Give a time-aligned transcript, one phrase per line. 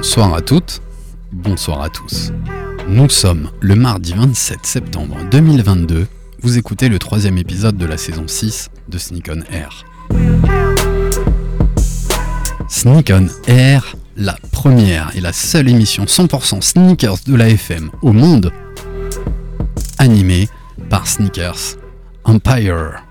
[0.00, 0.80] Bonsoir à toutes,
[1.30, 2.32] bonsoir à tous.
[2.88, 6.06] Nous sommes le mardi 27 septembre 2022.
[6.40, 9.84] Vous écoutez le troisième épisode de la saison 6 de Sneak on Air.
[12.66, 18.12] Sneak on Air, la première et la seule émission 100% sneakers de la FM au
[18.12, 18.54] monde,
[19.98, 20.48] animée
[20.88, 21.76] par Sneakers
[22.24, 23.02] Empire.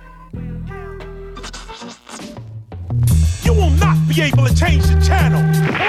[5.02, 5.89] Channel.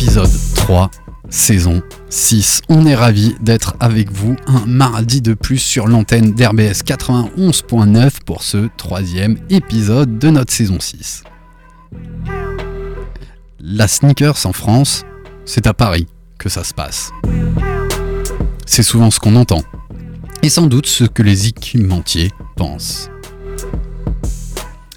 [0.00, 0.90] épisode 3,
[1.28, 2.62] saison 6.
[2.70, 8.42] On est ravis d'être avec vous un mardi de plus sur l'antenne d'RBS 91.9 pour
[8.42, 11.24] ce troisième épisode de notre saison 6.
[13.60, 15.04] La sneakers en France,
[15.44, 16.06] c'est à Paris
[16.38, 17.12] que ça se passe.
[18.64, 19.62] C'est souvent ce qu'on entend.
[20.42, 23.10] Et sans doute ce que les équipementiers pensent.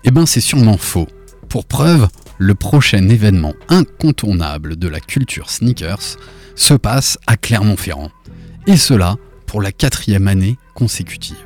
[0.06, 1.08] Eh ben c'est sûrement faux.
[1.50, 2.08] Pour preuve,
[2.44, 6.18] le prochain événement incontournable de la culture sneakers
[6.56, 8.12] se passe à Clermont-Ferrand.
[8.68, 11.38] Et cela pour la quatrième année consécutive.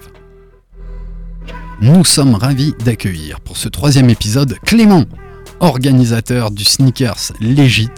[1.81, 5.05] Nous sommes ravis d'accueillir pour ce troisième épisode Clément,
[5.59, 7.89] organisateur du Sneakers Legit,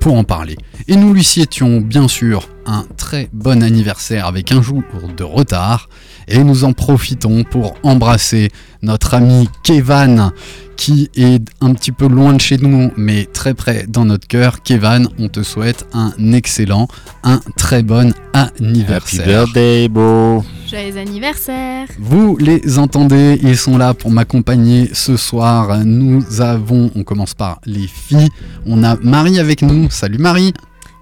[0.00, 0.56] pour en parler.
[0.86, 4.82] Et nous lui souhaitions bien sûr un très bon anniversaire avec un jour
[5.16, 5.88] de retard.
[6.28, 8.50] Et nous en profitons pour embrasser
[8.82, 10.32] notre ami Kevan
[10.76, 14.62] qui est un petit peu loin de chez nous mais très près dans notre cœur.
[14.62, 16.86] Kevan, on te souhaite un excellent,
[17.24, 19.26] un très bon anniversaire.
[19.26, 20.44] birthday, beau.
[20.68, 25.82] Joyeux anniversaire Vous les entendez, ils sont là pour m'accompagner ce soir.
[25.84, 28.28] Nous avons, on commence par les filles.
[28.66, 29.88] On a Marie avec nous.
[29.90, 30.52] Salut Marie,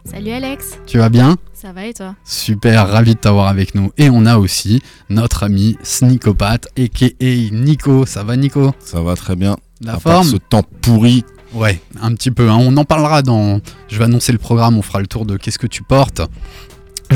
[0.04, 1.36] Salut Alex tu vas bien?
[1.52, 2.14] Ça va et toi?
[2.24, 3.90] Super, ravi de t'avoir avec nous.
[3.98, 7.50] Et on a aussi notre ami Sneakopat, a.k.a.
[7.52, 8.06] Nico.
[8.06, 8.72] Ça va Nico?
[8.78, 9.56] Ça va très bien.
[9.80, 10.28] La À part forme?
[10.28, 11.24] ce temps pourri.
[11.54, 12.48] Ouais, un petit peu.
[12.50, 12.58] hein.
[12.60, 13.60] On en parlera dans.
[13.88, 16.20] Je vais annoncer le programme, on fera le tour de qu'est-ce que tu portes.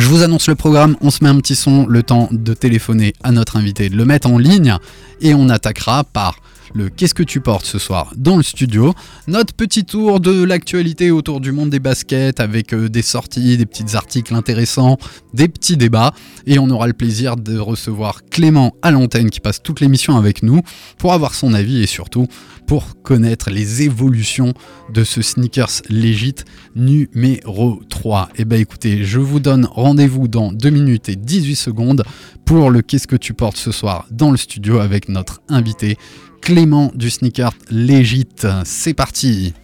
[0.00, 3.12] Je vous annonce le programme, on se met un petit son, le temps de téléphoner
[3.22, 4.78] à notre invité, de le mettre en ligne,
[5.20, 6.36] et on attaquera par
[6.74, 8.94] le Qu'est-ce que tu portes ce soir dans le studio
[9.26, 13.66] Notre petit tour de l'actualité autour du monde des baskets avec euh, des sorties, des
[13.66, 14.98] petits articles intéressants,
[15.34, 16.12] des petits débats.
[16.46, 20.42] Et on aura le plaisir de recevoir Clément à l'antenne qui passe toute l'émission avec
[20.42, 20.60] nous
[20.98, 22.26] pour avoir son avis et surtout
[22.66, 24.54] pour connaître les évolutions
[24.92, 26.36] de ce sneakers legit
[26.76, 28.28] numéro 3.
[28.36, 32.04] Et ben écoutez, je vous donne rendez-vous dans 2 minutes et 18 secondes
[32.44, 35.96] pour le Qu'est-ce que tu portes ce soir dans le studio avec notre invité
[36.40, 38.26] Clément du sneaker legit.
[38.64, 39.54] C'est parti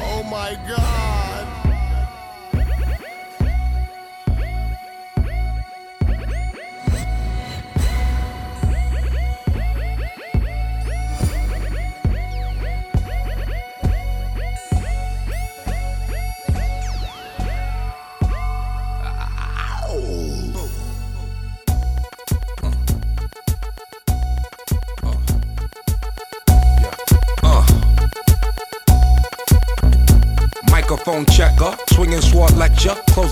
[0.00, 0.78] Oh my god.
[0.78, 0.97] Microphone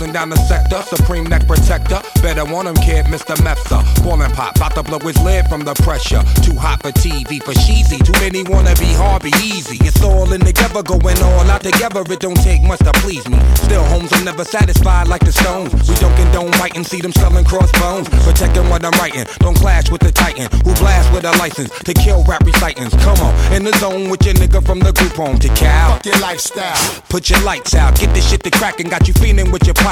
[0.06, 2.00] closing down the sector, supreme neck protector.
[2.22, 3.34] Better want him, kid, Mr.
[3.42, 3.82] Mepsa.
[4.04, 6.22] Ballin' pop, about to blow his lid from the pressure.
[6.42, 7.98] Too hot for TV, for cheesy.
[7.98, 9.78] Too many wanna be hard, be easy.
[9.84, 12.02] It's all in together, going all out together.
[12.08, 13.38] It don't take much to please me.
[13.56, 15.72] Still, homes are never satisfied like the stones.
[15.88, 18.08] We don't condone writing, see them selling crossbones.
[18.24, 21.92] Protecting what I'm writing, don't clash with the titan who blast with a license to
[21.94, 22.94] kill rap recitants.
[23.04, 25.96] Come on, in the zone with your nigga from the group home to Cal.
[25.96, 27.02] Fuck your lifestyle.
[27.08, 29.74] Put your lights out, get this shit to crackin', got you feeling with your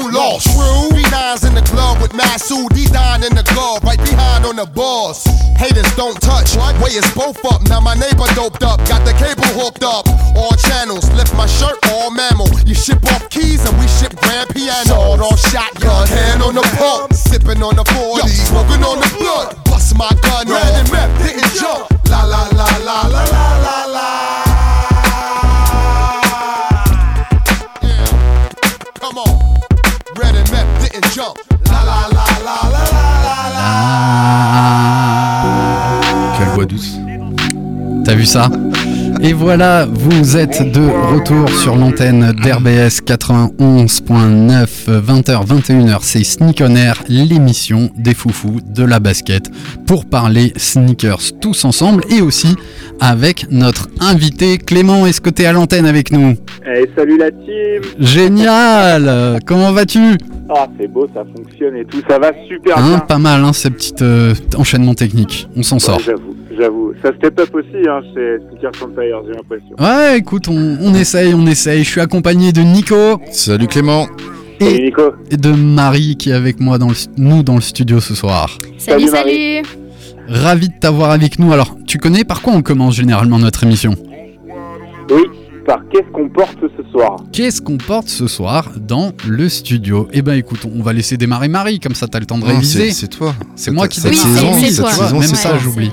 [0.00, 0.50] lost.
[0.52, 0.90] True.
[0.96, 5.24] B9s in the club with Masu, D9 in the glove, right behind on the boss.
[5.56, 7.62] Haters don't touch, way is both up.
[7.68, 10.08] Now my neighbor doped up, got the cable hooked up.
[10.36, 12.48] All channels, lift my shirt, all mammal.
[12.66, 14.84] You ship off keys and we ship grand piano.
[14.88, 19.56] Sword on shotgun, hand on the pump, sipping on the 40, smoking on the blood.
[19.64, 20.88] Bust my gun, red and
[21.22, 21.90] didn't jump.
[22.10, 22.55] La la la
[38.06, 38.48] T'as vu ça
[39.20, 40.80] Et voilà, vous êtes de
[41.12, 48.84] retour sur l'antenne d'RBS 91.9, 20h, 21h, c'est Sneak on Air, l'émission des foufous de
[48.84, 49.50] la basket,
[49.88, 52.54] pour parler sneakers tous ensemble et aussi
[53.00, 55.04] avec notre invité Clément.
[55.04, 56.36] Est-ce que t'es à l'antenne avec nous?
[56.64, 57.82] Eh, salut la team!
[57.98, 59.40] Génial!
[59.46, 60.16] Comment vas-tu?
[60.48, 62.98] Ah, c'est beau, ça fonctionne et tout, ça va super Hein, bien.
[63.00, 65.98] Pas mal, hein, ces petits euh, enchaînements techniques, on s'en sort.
[65.98, 66.92] J'avoue, j'avoue.
[67.02, 69.76] Ça step up aussi, hein, chez Sneakers Empire, j'ai l'impression.
[69.78, 71.82] Ouais, écoute, on, on essaye, on essaye.
[71.84, 74.06] Je suis accompagné de Nico Salut Clément.
[74.60, 75.02] Salut et, Nico.
[75.30, 78.56] et de Marie qui est avec moi dans le, nous dans le studio ce soir.
[78.78, 79.62] Salut, Salut, Marie.
[79.64, 79.78] salut
[80.28, 81.52] Ravi de t'avoir avec nous.
[81.52, 83.94] Alors, tu connais par quoi on commence généralement notre émission?
[85.10, 85.22] Oui,
[85.66, 90.08] par qu'est-ce qu'on porte ce soir Qu'est-ce qu'on porte ce soir dans le studio?
[90.12, 92.54] Eh ben écoute, on va laisser démarrer Marie, comme ça t'as le temps de Non,
[92.54, 92.90] réviser.
[92.92, 93.34] c'est toi.
[93.56, 94.54] C'est moi qui cette Oui, démarre.
[94.54, 94.90] saison, cette toi.
[94.92, 95.90] saison, Même c'est ça, j'oublie.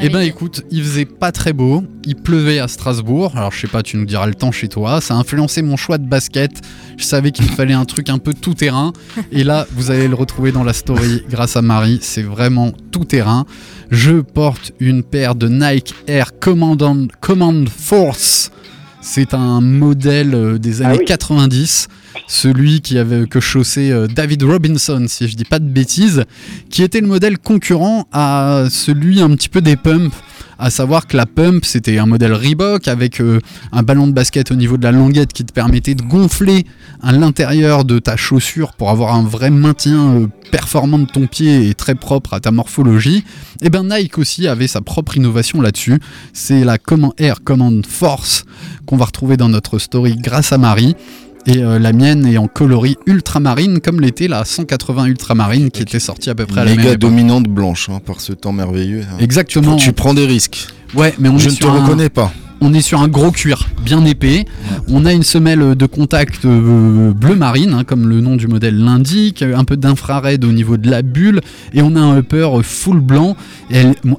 [0.00, 3.66] Eh ben écoute, il faisait pas très beau, il pleuvait à Strasbourg, alors je sais
[3.66, 6.50] pas, tu nous diras le temps chez toi, ça a influencé mon choix de basket,
[6.96, 8.92] je savais qu'il me fallait un truc un peu tout terrain,
[9.32, 13.04] et là vous allez le retrouver dans la story grâce à Marie, c'est vraiment tout
[13.04, 13.44] terrain.
[13.90, 18.50] Je porte une paire de Nike Air Commandant, Command Force,
[19.02, 21.04] c'est un modèle euh, des Ah années oui.
[21.04, 21.88] 90,
[22.28, 26.24] celui qui avait que chaussé euh, David Robinson, si je dis pas de bêtises,
[26.70, 30.14] qui était le modèle concurrent à celui un petit peu des pumps.
[30.58, 33.40] À savoir que la pump, c'était un modèle Reebok avec euh,
[33.72, 36.66] un ballon de basket au niveau de la languette qui te permettait de gonfler
[37.02, 41.68] à l'intérieur de ta chaussure pour avoir un vrai maintien euh, performant de ton pied
[41.68, 43.24] et très propre à ta morphologie.
[43.60, 45.98] Et ben Nike aussi avait sa propre innovation là-dessus.
[46.32, 48.44] C'est la Command Air Command Force
[48.86, 50.96] qu'on va retrouver dans notre story grâce à Marie.
[51.46, 55.98] Et euh, la mienne est en coloris ultramarine, comme l'était la 180 ultramarine qui était
[55.98, 56.98] sortie à peu près à la même époque.
[56.98, 59.02] dominante blanche hein, par ce temps merveilleux.
[59.02, 59.16] hein.
[59.18, 59.76] Exactement.
[59.76, 60.68] Tu prends des risques.
[60.94, 62.32] Ouais, mais on Je ne te reconnais pas.
[62.62, 64.44] On est sur un gros cuir bien épais.
[64.88, 68.78] On a une semelle de contact euh, bleu marine, hein, comme le nom du modèle
[68.78, 71.40] l'indique, un peu d'infrared au niveau de la bulle,
[71.74, 73.36] et on a un upper euh, full blanc.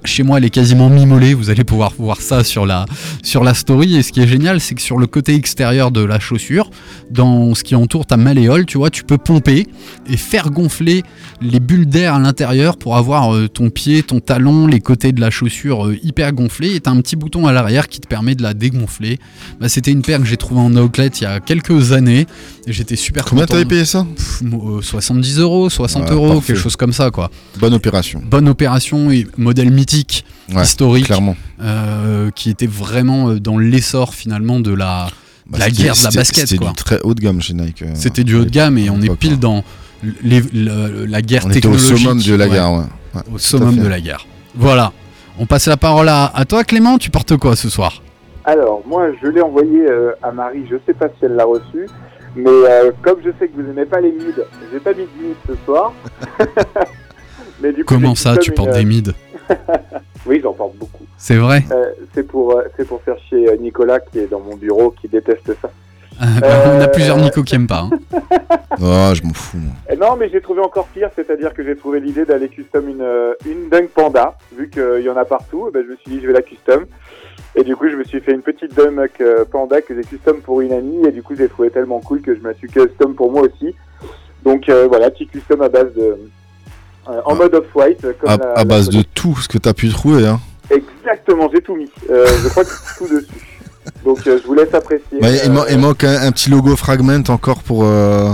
[0.04, 1.34] Chez moi, elle est quasiment mimolée.
[1.34, 2.86] Vous allez pouvoir voir ça sur la,
[3.54, 3.96] story.
[3.96, 6.70] Et ce qui est génial, c'est que sur le côté extérieur de la chaussure,
[7.12, 9.68] dans ce qui entoure ta malléole, tu vois, tu peux pomper
[10.10, 11.04] et faire gonfler
[11.42, 15.22] les bulles d'air à l'intérieur pour avoir euh, ton pied, ton talon, les côtés de
[15.22, 16.76] la chaussure euh, hyper gonflés.
[16.76, 19.20] Et t'as un petit bouton à l'arrière qui te permet de la dégonfler.
[19.60, 22.28] Bah, C'était une paire que j'ai trouvée en outlet il y a quelques années.
[22.68, 23.54] Et j'étais super Combien content.
[23.54, 26.48] t'avais payé ça Pff, mo- euh, 70 euros, 60 Ouais, euros, parfait.
[26.54, 27.30] quelque chose comme ça quoi.
[27.60, 28.22] Bonne opération.
[28.26, 30.24] Bonne opération et modèle mythique,
[30.54, 31.36] Ouais, historique, Clairement.
[31.62, 35.08] euh, qui était vraiment euh, dans l'essor finalement de la,
[35.50, 37.84] Bah, la c'était- guerre de la basket, C'était du très haut de gamme chez Nike.
[37.96, 39.38] C'était du haut de gamme et on est pile ouais.
[39.38, 39.64] dans
[40.24, 41.98] les- le- la guerre On était au technologique.
[41.98, 42.84] summum de la guerre, ouais.
[43.16, 44.26] Ouais, Au summum de la guerre.
[44.56, 44.92] Voilà.
[45.40, 48.02] On passe la parole à, à toi Clément, tu portes quoi ce soir?
[48.46, 51.88] Alors, moi, je l'ai envoyé euh, à Marie, je sais pas si elle l'a reçu,
[52.36, 54.34] mais euh, comme je sais que vous aimez pas les mids,
[54.72, 55.94] j'ai pas mis de mid ce soir.
[57.62, 59.04] mais du coup, Comment ça, comme tu une, portes euh, des mids
[60.26, 61.06] Oui, j'en porte beaucoup.
[61.18, 64.40] C'est vrai Euh, c'est pour, euh, c'est pour faire chier euh, Nicolas qui est dans
[64.40, 65.70] mon bureau, qui déteste ça.
[66.20, 67.88] Ah, bah, On a Euh, plusieurs Nico qui aiment pas.
[67.90, 67.90] hein.
[68.82, 69.58] Ah, je m'en fous.
[69.58, 69.72] moi.
[69.90, 73.02] Eh non, mais j'ai trouvé encore pire, c'est-à-dire que j'ai trouvé l'idée d'aller custom une,
[73.02, 76.12] euh, une Dunk Panda, vu qu'il y en a partout, eh ben, je me suis
[76.12, 76.86] dit je vais la custom.
[77.56, 80.42] Et du coup, je me suis fait une petite Dunk euh, Panda que j'ai custom
[80.42, 83.14] pour une amie, et du coup, j'ai trouvé tellement cool que je me suis custom
[83.16, 83.76] pour moi aussi.
[84.44, 86.02] Donc euh, voilà, petit custom à base de...
[86.02, 87.36] euh, en Ah.
[87.36, 88.06] mode off-white.
[88.26, 90.26] À, la- à la base de tout ce que t'as pu trouver.
[90.28, 90.40] Hein.
[90.70, 91.90] Exactement, j'ai tout mis.
[92.10, 93.28] Euh, je crois que tout dessus.
[94.06, 95.20] Donc euh, je vous laisse apprécier.
[95.22, 98.30] Ouais, il, Euh, man- il manque un, un petit logo fragment encore pour, euh,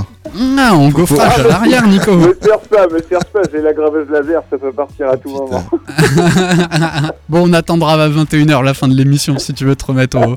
[0.58, 2.16] Ah, en gaufrage à l'arrière, Nico.
[2.16, 5.30] Me cherche pas, me cherche pas, j'ai la graveuse laser, ça peut partir à tout
[5.30, 5.64] moment.
[7.30, 10.36] bon, on attendra à 21h la fin de l'émission si tu veux te remettre au,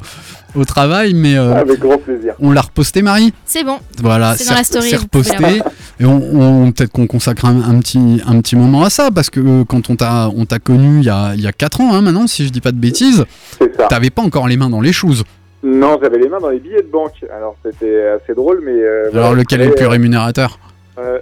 [0.54, 2.35] au travail, mais euh, Avec grand plaisir.
[2.40, 3.78] on l'a reposté, Marie C'est bon.
[4.00, 5.62] Voilà, C'est dans la story, c'est reposté.
[6.00, 6.16] Et on,
[6.66, 9.64] on- peut-être qu'on consacre un, un petit, un petit moment à ça, parce que euh,
[9.64, 12.00] quand on t'a, on t'a connu il y a, il y a 4 ans hein,
[12.02, 13.25] maintenant, si je dis pas de bêtises,
[13.88, 15.25] t'avais pas encore les mains dans les choses.
[15.64, 17.25] Non, j'avais les mains dans les billets de banque.
[17.35, 18.73] Alors c'était assez drôle, mais.
[18.73, 19.42] euh, Alors voilà.
[19.42, 20.59] lequel est le plus rémunérateur?
[20.99, 21.18] euh,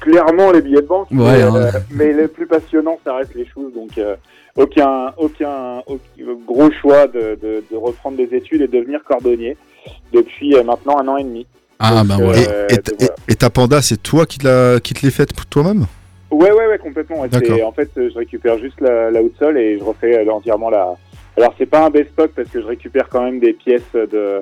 [0.00, 1.08] Clairement les billets de banque.
[1.10, 1.54] Ouais, mais, hein.
[1.56, 3.72] euh, mais le plus passionnant, ça reste les choses.
[3.74, 4.14] Donc euh,
[4.56, 6.00] aucun, aucun, aucun
[6.46, 9.56] gros choix de, de, de reprendre des études et de devenir cordonnier
[10.12, 11.46] depuis euh, maintenant un an et demi.
[11.78, 12.40] Ah Donc, bah euh, voilà.
[12.70, 15.10] Et, et, donc, et- et ta panda, c'est toi qui te l'as- qui te l'es
[15.12, 15.86] faite pour toi-même?
[16.30, 17.20] Ouais, ouais, ouais, complètement.
[17.20, 17.28] ouais.
[17.28, 17.56] D'accord.
[17.56, 20.70] C'est- En fait, euh, je récupère juste la, la outsole et je refais euh, entièrement
[20.70, 20.94] la.
[21.36, 24.40] Alors, c'est pas un bespoke parce que je récupère quand même des pièces de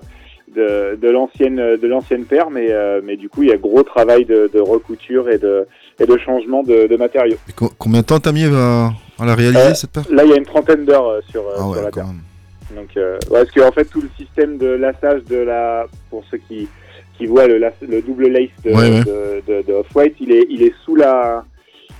[0.54, 3.82] de, de l'ancienne de l'ancienne paire, mais euh, mais du coup, il y a gros
[3.82, 5.66] travail de, de recouture et de
[5.98, 7.36] et de changement de, de matériaux.
[7.48, 8.92] Et co- Combien de temps t'as mis à,
[9.22, 11.42] à la réaliser Euh, cette paire Là, il y a une trentaine d'heures euh, sur,
[11.42, 12.06] euh, Ah sur ouais, la quand paire.
[12.06, 12.20] même.
[12.76, 12.98] Donc,
[13.30, 16.66] parce que en fait, tout le système de lassage de la, pour ceux qui,
[17.18, 17.58] qui voient le,
[18.00, 19.00] double lace de, Ouais, ouais.
[19.04, 21.44] de, de, de Off-White, il est, il est sous la,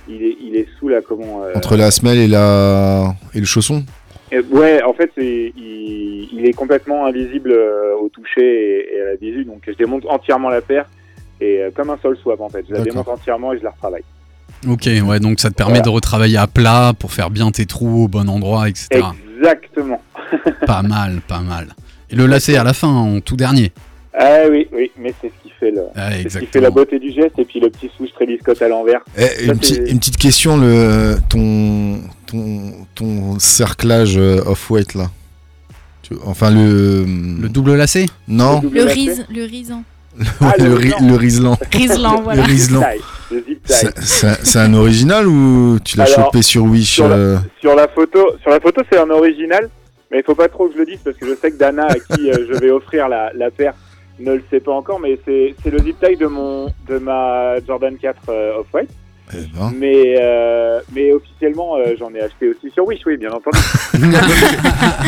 [0.09, 3.13] il est, il est sous la, comment, Entre la semelle et, la...
[3.35, 3.83] et le chausson
[4.51, 9.05] ouais, en fait, c'est, il, il est complètement invisible euh, au toucher et, et à
[9.05, 10.87] la visu, donc je démonte entièrement la paire
[11.39, 13.69] et euh, comme un sol swap en fait, je la démonte entièrement et je la
[13.69, 14.03] retravaille.
[14.67, 15.83] Ok, ouais, donc ça te permet Voilà.
[15.83, 18.87] de retravailler à plat pour faire bien tes trous au bon endroit, etc.
[19.39, 20.01] Exactement.
[20.65, 21.75] pas mal, pas mal.
[22.09, 23.71] Et le lacet à la fin, en tout dernier.
[24.17, 26.51] Ah oui, oui, mais c'est ce qui fait le, Ah, c'est ce qui exactement.
[26.51, 29.01] fait la beauté du geste et puis le petit swoosh Travis Scott à l'envers.
[29.17, 35.09] Eh, une, petite- c'est- une petite question, le, ton, ton, ton cerclage euh, off-white là
[36.03, 37.05] Tu- Enfin le...
[37.41, 38.05] Le double lacet?
[38.27, 38.93] Non double Le lacet.
[38.99, 39.83] rise, le risan.
[40.41, 41.07] Ah, le, le ri- riselant.
[41.09, 41.57] le riselant.
[41.71, 42.41] Riselant, voilà.
[42.43, 42.83] Le riselant.
[43.65, 48.33] C'est- un original ou tu l'as chopé sur Wish sur la- euh, Sur la photo,
[48.41, 49.69] sur la photo, c'est un original,
[50.11, 51.85] mais il faut pas trop que je le dise parce que je sais que Dana,
[51.87, 53.73] à qui euh, je vais offrir la, la paire,
[54.19, 57.59] ne le sait pas encore, mais c'est c'est le zip tie de mon de ma
[57.65, 58.89] Jordan 4 euh, Off-White.
[59.35, 59.71] Eh ben.
[59.77, 63.57] Mais euh, mais officiellement, euh, j'en ai acheté aussi sur Wish, oui, bien entendu.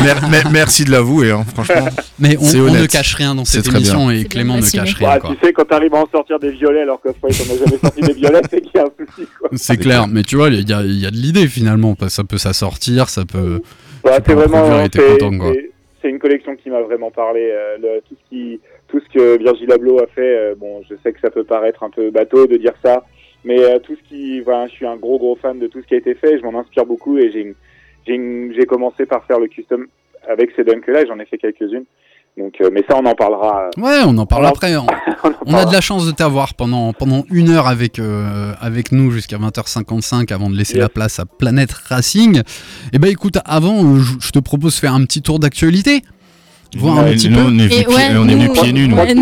[0.02, 1.86] Mer- mer- merci de l'avouer, hein, franchement.
[2.18, 5.18] Mais on, ne cache rien dans cette émission et Clément ne cache Bah, rien.
[5.20, 5.30] quoi.
[5.40, 8.00] tu sais, quand t'arrives à en sortir des violets alors qu'Off-White on n'a jamais sorti
[8.00, 9.28] des violets, c'est qu'il y a un souci.
[9.38, 9.50] Quoi.
[9.54, 11.94] C'est clair, mais tu vois, il y a, il y a de l'idée finalement.
[11.94, 13.60] parce que Ça peut s'assortir, ça peut.
[14.04, 15.52] Bah, c'est en vraiment produire et t'es c'est- content, quoi.
[15.52, 15.70] c'est-
[16.02, 17.40] c'est une collection qui m'a vraiment parlé.
[17.50, 20.20] euh, le- tout ce qui tout ce que Virgil Abloh a fait.
[20.38, 23.02] euh, bon, je sais que ça peut paraître un peu bateau de dire ça,
[23.46, 25.86] mais euh, tout ce qui, voilà, je suis un gros gros fan de tout ce
[25.86, 26.38] qui a été fait.
[26.38, 27.30] Je m'en inspire beaucoup et
[28.06, 29.86] j'ai commencé par faire le custom
[30.28, 31.04] avec ces dunks là.
[31.06, 31.84] J'en ai fait quelques-unes.
[32.38, 33.70] Donc, euh, mais ça, on en parlera.
[33.78, 34.76] euh, Ouais, on en parle après.
[34.76, 37.98] On, on en on a de la chance de t'avoir pendant, pendant une heure avec,
[37.98, 40.82] euh, avec nous jusqu'à 20h55 avant de laisser Yes.
[40.82, 42.42] la place à Planète Racing.
[42.92, 46.02] Et bah écoute, avant, je te propose de faire un petit tour d'actualité.
[46.76, 47.42] Voir un Ouais, petit nous, peu.
[47.44, 48.96] on est, venu, ouais, on est venu pieds nus, nous.
[48.96, 49.14] Ouais,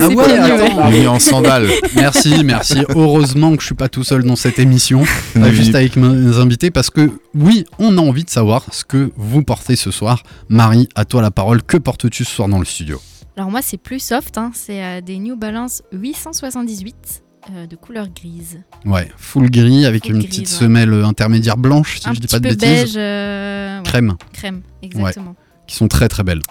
[0.00, 0.76] Ah ouais, attends.
[0.76, 0.82] ouais.
[0.84, 1.68] On est en sandales.
[1.96, 2.78] Merci, merci.
[2.90, 5.02] Heureusement que je suis pas tout seul dans cette émission,
[5.34, 8.84] On euh, juste avec mes invités, parce que oui, on a envie de savoir ce
[8.84, 10.22] que vous portez ce soir.
[10.48, 11.62] Marie, à toi la parole.
[11.62, 13.00] Que portes-tu ce soir dans le studio?
[13.36, 14.36] Alors moi, c'est plus soft.
[14.38, 14.50] hein.
[14.54, 17.22] C'est euh, des New Balance 878
[17.56, 18.60] euh, de couleur grise.
[18.84, 20.58] Ouais, full gris avec Full une gris, petite ouais.
[20.58, 22.68] semelle intermédiaire blanche, si un je dis petit pas de peu bêtises.
[22.94, 22.94] beige.
[22.96, 25.34] euh, ouais, Crème, crème, exactement.
[25.66, 26.42] qui sont très très belles.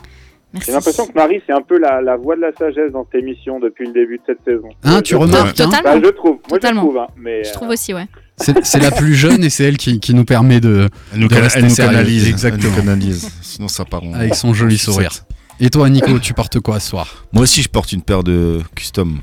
[0.66, 3.22] J'ai l'impression que Marie, c'est un peu la, la voix de la sagesse dans cette
[3.24, 4.68] émission depuis le début de cette saison.
[4.84, 6.00] Hein, tu je- remarques hein Totalement.
[6.00, 6.32] Bah, je trouve.
[6.32, 6.82] Moi, Totalement.
[6.82, 6.98] je trouve.
[6.98, 8.08] Hein, mais, Je euh, trouve aussi, ouais.
[8.38, 11.36] C'est la plus jeune et c'est elle qui, qui nous permet de, Elle nous, de
[11.36, 12.28] rester elle nous canalise.
[12.28, 12.64] Exactement.
[12.64, 13.32] Elle nous canalise.
[13.42, 14.14] Sinon, ça part en.
[14.14, 15.12] avec son joli sourire.
[15.60, 17.26] Et toi, Nico, tu portes quoi ce soir?
[17.34, 19.20] Moi aussi, je porte une paire de custom.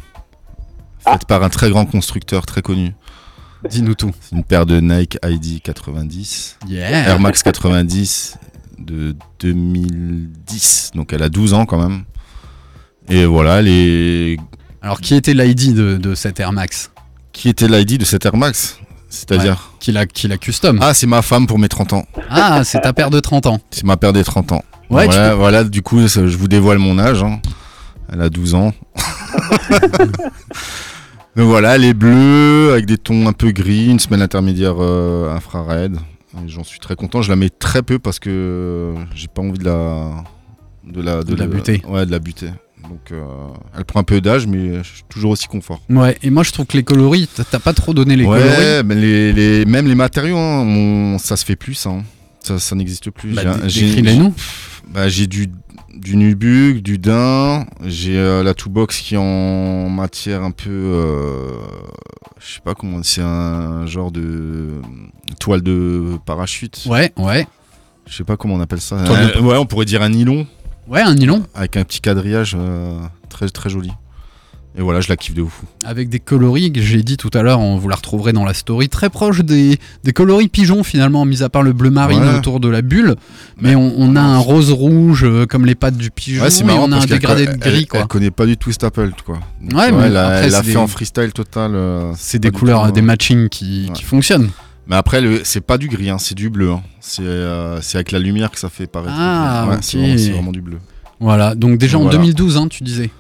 [1.04, 1.12] Ah.
[1.12, 2.92] Faite par un très grand constructeur très connu.
[3.68, 4.12] Dis-nous tout.
[4.20, 6.58] C'est une paire de Nike ID 90.
[6.68, 7.08] Yeah.
[7.08, 8.38] Air Max 90
[8.78, 10.90] de 2010.
[10.94, 12.04] Donc elle a 12 ans quand même.
[13.08, 14.36] Et voilà, les...
[14.82, 16.90] Alors, qui était l'ID de, de cette Air Max?
[17.32, 18.78] Qui était l'ID de cette Air Max?
[19.08, 20.78] C'est-à-dire Qui la, qui la custom?
[20.82, 22.04] Ah, c'est ma femme pour mes 30 ans.
[22.28, 23.58] Ah, c'est ta paire de 30 ans.
[23.70, 24.62] C'est ma paire des 30 ans.
[24.90, 27.22] Ouais, tu voilà, peux- voilà, du coup, je vous dévoile mon âge.
[27.22, 27.40] hein.
[28.12, 28.72] Elle a 12 ans.
[31.36, 35.34] Donc voilà, elle est bleue avec des tons un peu gris, une semelle intermédiaire euh,
[35.34, 35.96] infrared.
[36.44, 37.22] Et J'en suis très content.
[37.22, 40.24] Je la mets très peu parce que euh, j'ai pas envie de la
[40.84, 41.82] de la De la buter.
[41.88, 42.48] Ouais, de la buter.
[42.82, 43.24] Donc euh,
[43.76, 45.80] elle prend un peu d'âge, mais je suis toujours aussi confort.
[45.90, 48.48] Ouais, et moi je trouve que les coloris, t'as- pas trop donné les coloris.
[48.48, 51.74] ouais, mais les, les- même les matériaux, hein, ça se fait plus.
[51.74, 52.04] ça, hein.
[52.40, 53.34] Ça, ça n'existe plus.
[53.34, 54.32] Bah, J'ai j'ai- décris-les nous.
[54.94, 55.48] bah, j'ai du
[55.94, 57.66] du Nubuck, du Dain.
[57.84, 60.70] J'ai euh, la Toolbox qui est en matière un peu.
[60.70, 61.50] euh,
[62.38, 63.00] je sais pas comment.
[63.02, 64.80] C'est un genre de
[65.38, 66.84] toile de parachute.
[66.86, 67.46] Ouais, ouais.
[68.06, 68.96] Je sais pas comment on appelle ça.
[68.96, 70.46] Euh, ouais, on pourrait dire un nylon
[70.88, 73.90] Ouais, un nylon avec un petit quadrillage euh, très très joli.
[74.76, 75.62] Et voilà, je la kiffe de ouf.
[75.84, 78.54] avec des coloris que j'ai dit tout à l'heure, on vous la retrouverez dans la
[78.54, 82.36] story, très proche des, des coloris pigeons finalement, mis à part le bleu marine Ouais.
[82.36, 83.16] autour de la bulle.
[83.60, 86.64] Mais on, on a un rose rouge euh, comme les pattes du pigeon Ouais, et
[86.64, 88.00] marrant on a un dégradé de gris elle, quoi.
[88.00, 89.40] Elle connaît pas du tout Staple quoi.
[89.60, 91.72] Donc, Ouais, tu vois, mais elle a, après, elle a fait des- en freestyle total.
[91.74, 93.92] euh, C'est des couleurs, des matchings qui, ouais.
[93.94, 94.50] qui fonctionnent.
[94.88, 96.72] Mais après, le, c'est pas du gris, hein, c'est du bleu.
[96.72, 96.82] hein.
[97.00, 99.14] C'est, euh, c'est avec la lumière que ça fait paraître.
[99.16, 99.66] Ah.
[99.68, 100.78] Ouais, c'est, vraiment, c'est vraiment du bleu.
[101.20, 102.16] Voilà, donc déjà en Voilà.
[102.18, 103.10] 2012, hein, tu disais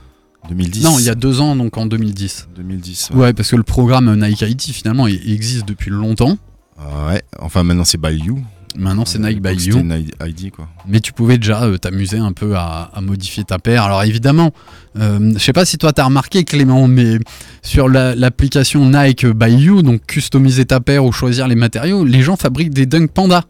[0.48, 0.82] 2010.
[0.84, 2.48] Non, il y a deux ans, donc en 2010.
[2.56, 3.10] 2010.
[3.14, 6.38] Ouais, parce que le programme Nike Haiti, finalement, il existe depuis longtemps.
[6.78, 7.22] Ah ouais.
[7.40, 8.42] Enfin, maintenant c'est by you.
[8.76, 9.72] Maintenant, c'est Nike by You.
[9.72, 10.66] C'était Nike ID quoi.
[10.86, 13.82] Mais tu pouvais déjà euh, t'amuser un peu à, à modifier ta paire.
[13.84, 14.50] Alors évidemment,
[14.98, 17.16] euh, je sais pas si toi t'as remarqué Clément, mais
[17.62, 22.20] sur la- l'application Nike by You, donc customiser ta paire ou choisir les matériaux, les
[22.20, 23.42] gens fabriquent des Dunk Panda.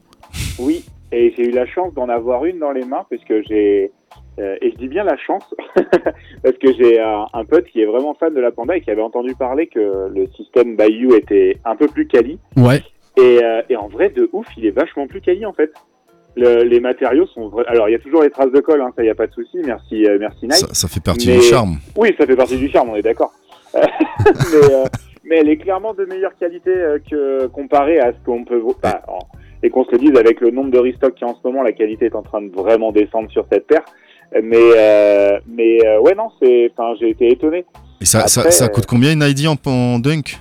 [0.58, 3.90] Oui, et j'ai eu la chance d'en avoir une dans les mains parce que j'ai
[4.38, 5.42] euh, et je dis bien la chance
[6.42, 8.90] parce que j'ai un, un pote qui est vraiment fan de la panda et qui
[8.90, 9.80] avait entendu parler que
[10.14, 12.82] le système Bayou était un peu plus quali Ouais.
[13.18, 15.72] Et, euh, et en vrai de ouf, il est vachement plus quali en fait.
[16.36, 18.92] Le- les matériaux sont vra- alors il y a toujours les traces de colle, hein,
[18.96, 19.58] ça y a pas de souci.
[19.64, 20.54] Merci, euh, merci Nike.
[20.54, 21.78] Ça, ça fait partie Mais- du charme.
[21.96, 23.32] Oui, ça fait partie du charme, on est d'accord.
[23.74, 23.82] Euh,
[24.26, 24.84] mais, euh,
[25.24, 29.02] mais elle est clairement de meilleure qualité euh, que comparée à ce qu'on peut bah,
[29.62, 31.72] et qu'on se le dise avec le nombre de restock qui en ce moment, la
[31.72, 33.84] qualité est en train de vraiment descendre sur cette paire.
[34.42, 37.64] Mais euh, mais euh, ouais non, c'est enfin j'ai été étonné.
[38.00, 40.38] Et ça, ça, Après, ça coûte combien une ID en, en dunk?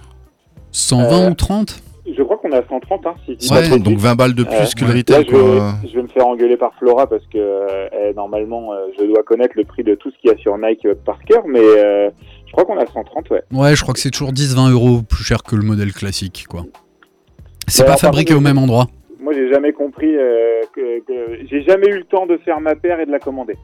[0.72, 1.82] 120 Euh, ou 30
[2.16, 4.04] Je crois qu'on a 130 hein, si je Ouais, donc bêtises.
[4.04, 5.74] 20 balles de plus Euh, que le Là, retail je vais, quoi.
[5.90, 9.24] je vais me faire engueuler par Flora parce que euh, elle, normalement, euh, je dois
[9.24, 11.60] connaître le prix de tout ce qu'il y a sur Nike euh, par cœur, mais
[11.60, 12.10] euh,
[12.46, 13.44] je crois qu'on a 130, ouais.
[13.52, 16.64] Ouais, je crois que c'est toujours 10-20 euros plus cher que le modèle classique, quoi.
[17.68, 18.88] C'est Ouais, pas fabriqué contre, au même endroit.
[19.20, 22.76] Moi, j'ai jamais compris euh, que, que- j'ai jamais eu le temps de faire ma
[22.76, 23.58] paire et de la commander.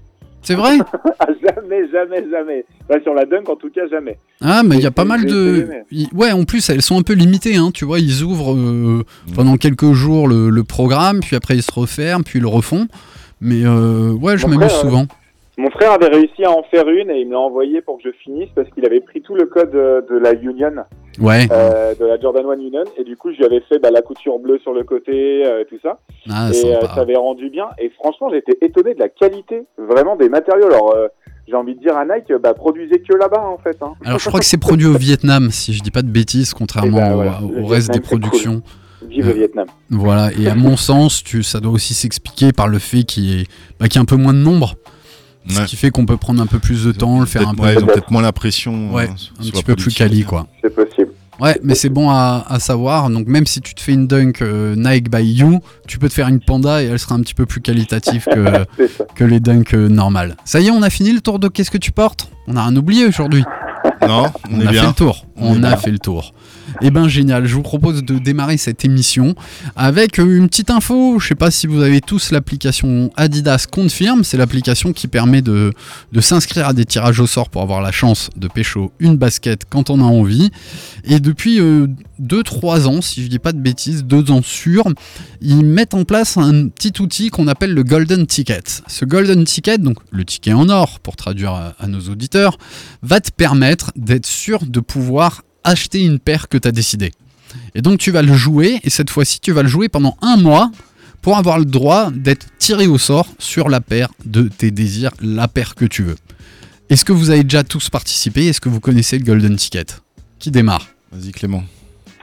[0.43, 0.77] C'est vrai
[1.19, 2.65] Ah, jamais, jamais, jamais.
[2.89, 4.17] Là, sur la Dunk, en tout cas, jamais.
[4.41, 5.67] Ah, mais il y a pas mal de.
[6.13, 7.99] Ouais, en plus, elles sont un peu limitées, hein, tu vois.
[7.99, 9.03] Ils ouvrent euh,
[9.35, 12.87] pendant quelques jours le, le programme, puis après ils se referment, puis ils le refont.
[13.41, 15.07] Mais euh, ouais, je m'amuse frère, souvent.
[15.57, 18.03] Mon frère avait réussi à en faire une et il me l'a envoyé pour que
[18.05, 20.73] je finisse parce qu'il avait pris tout le code euh, de la Union,
[21.19, 21.47] Ouais.
[21.51, 24.01] euh, de la Jordan 1 Union, et du coup, je lui avais fait bah, la
[24.01, 25.99] couture bleue sur le côté, euh, tout ça.
[26.27, 27.65] Ah, et euh, ça avait rendu bien.
[27.77, 30.65] Et franchement, j'étais étonné de la qualité vraiment des matériaux.
[30.65, 30.95] Alors,
[31.47, 33.77] j'ai envie de dire à Nike, bah, produisez que là-bas en fait.
[33.83, 33.93] Hein.
[34.05, 36.97] Alors, je crois que c'est produit au Vietnam, si je dis pas de bêtises, contrairement
[36.97, 38.61] Eh ben, au- reste des Vietnam, productions.
[39.07, 39.67] Vive le Vietnam.
[39.91, 43.47] Voilà, et à mon sens, tu, ça doit aussi s'expliquer par le fait qu'il y,
[43.79, 44.73] bah, y ait un peu moins de nombre.
[45.47, 47.63] Ce qui fait qu'on peut prendre un peu plus de temps, le faire un peu.
[47.63, 48.93] ouais, ils ont peut-être moins la pression.
[48.93, 50.47] Ouais, euh, sur un petit peu plus quali, quoi.
[50.63, 51.11] C'est possible.
[51.39, 53.09] Ouais, mais c'est bon à, à savoir.
[53.09, 56.13] Donc, même si tu te fais une dunk euh, Nike by You, tu peux te
[56.13, 58.25] faire une panda et elle sera un petit peu plus qualitative
[59.15, 60.37] que, les dunks euh, normales.
[60.45, 62.29] Ça y est, on a fini le tour de Qu'est-ce que tu portes?
[62.47, 63.43] On a rien oublié aujourd'hui.
[64.07, 65.25] Non, on, On, est a fait le tour.
[65.35, 66.33] On a fait le tour.
[66.81, 67.45] Eh ben génial.
[67.45, 69.35] Je vous propose de démarrer cette émission
[69.75, 71.19] avec euh, une petite info.
[71.19, 74.23] Je sais pas si vous avez tous l'application Adidas Confirm.
[74.23, 75.73] C'est l'application qui permet de,
[76.11, 79.63] de s'inscrire à des tirages au sort pour avoir la chance de pécho une basket
[79.69, 80.51] quand on a envie.
[81.03, 81.59] Et depuis
[82.21, 84.85] 2-3 ans, si je dis pas de bêtises, 2 ans sûrs,
[85.41, 88.61] ils mettent en place un petit outil qu'on appelle le Golden Ticket.
[88.87, 92.57] Ce Golden Ticket, donc le ticket en or pour traduire à- à nos auditeurs,
[93.01, 95.22] va te permettre d'être sûr de pouvoir
[95.63, 97.11] acheter une paire que tu as décidé.
[97.75, 100.37] Et donc tu vas le jouer, et cette fois-ci tu vas le jouer pendant un
[100.37, 100.71] mois
[101.21, 105.47] pour avoir le droit d'être tiré au sort sur la paire de tes désirs, la
[105.47, 106.15] paire que tu veux.
[106.89, 108.47] Est-ce que vous avez déjà tous participé?
[108.47, 109.85] Est-ce que vous connaissez le Golden Ticket?
[110.39, 110.85] Qui démarre?
[111.11, 111.63] Vas-y Clément.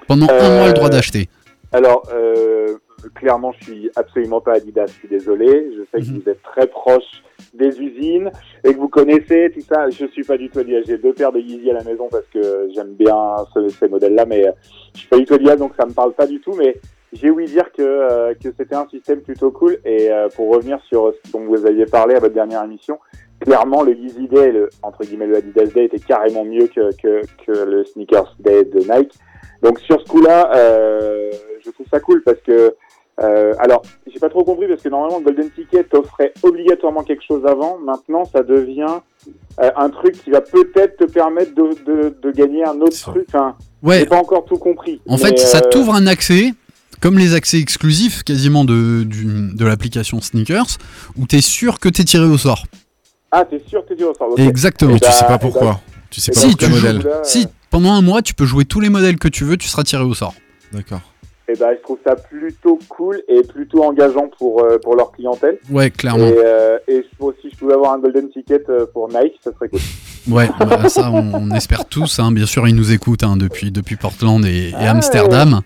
[0.07, 1.29] Pendant un Euh, mois le droit d'acheter.
[1.73, 2.77] Alors, euh,
[3.15, 5.73] clairement, je suis absolument pas Adidas, je suis désolé.
[5.77, 6.21] Je sais que Mhm.
[6.23, 7.23] vous êtes très proche
[7.55, 8.31] des usines
[8.65, 9.89] et que vous connaissez tout ça.
[9.91, 10.83] Je suis pas du tout Adidas.
[10.87, 14.25] J'ai deux paires de Yeezy à la maison parce que j'aime bien ce- ces modèles-là,
[14.27, 14.53] mais euh,
[14.95, 16.53] je suis pas du tout Adidas, donc ça me parle pas du tout.
[16.55, 16.77] Mais
[17.13, 19.79] j'ai ouï dire que, euh, que c'était un système plutôt cool.
[19.85, 22.99] Et euh, pour revenir sur ce dont vous aviez parlé à votre dernière émission,
[23.41, 27.23] clairement, le Yeezy Day, le, entre guillemets, le Adidas Day était carrément mieux que, que,
[27.47, 29.15] que le Sneakers Day de Nike.
[29.63, 31.31] Donc sur ce coup-là, euh,
[31.65, 32.75] je trouve ça cool parce que
[33.23, 37.23] euh, alors j'ai pas trop compris parce que normalement le Golden Ticket t'offrait obligatoirement quelque
[37.27, 37.79] chose avant.
[37.79, 38.99] Maintenant, ça devient
[39.61, 43.25] euh, un truc qui va peut-être te permettre de, de, de gagner un autre truc.
[43.29, 44.01] Enfin, Ouais.
[44.01, 45.01] j'ai pas encore tout compris.
[45.09, 46.53] En fait, ça euh, t'ouvre un accès,
[47.01, 50.77] comme les accès exclusifs quasiment de, du- de l'application Sneakers,
[51.19, 52.65] où tu es sûr que tu es tiré au sort.
[53.33, 54.39] Ah, t'es sûr que t'es tiré au sort ok.
[54.41, 54.91] Exactement.
[54.91, 55.63] Et Mais tu bah, sais pas pourquoi.
[55.73, 55.81] bah,
[56.11, 57.03] Tu sais pas Si, pour quel tu joues- modèle.
[57.03, 59.69] là, Si, pendant un mois, tu peux jouer tous les modèles que tu veux, tu
[59.69, 60.35] seras tiré au sort.
[60.73, 61.01] D'accord.
[61.51, 65.59] Et bah, je trouve ça plutôt cool et plutôt engageant pour, euh, pour leur clientèle.
[65.71, 66.27] Ouais, clairement.
[66.27, 69.51] Et, euh, et je- si je pouvais avoir un golden ticket euh, pour Nike, ça
[69.53, 69.81] serait cool.
[70.29, 72.19] Ouais, bah, ça, on, on espère tous.
[72.19, 72.31] hein.
[72.31, 75.63] Bien sûr, ils nous écoutent hein, depuis, depuis Portland et, et Ah, Amsterdam.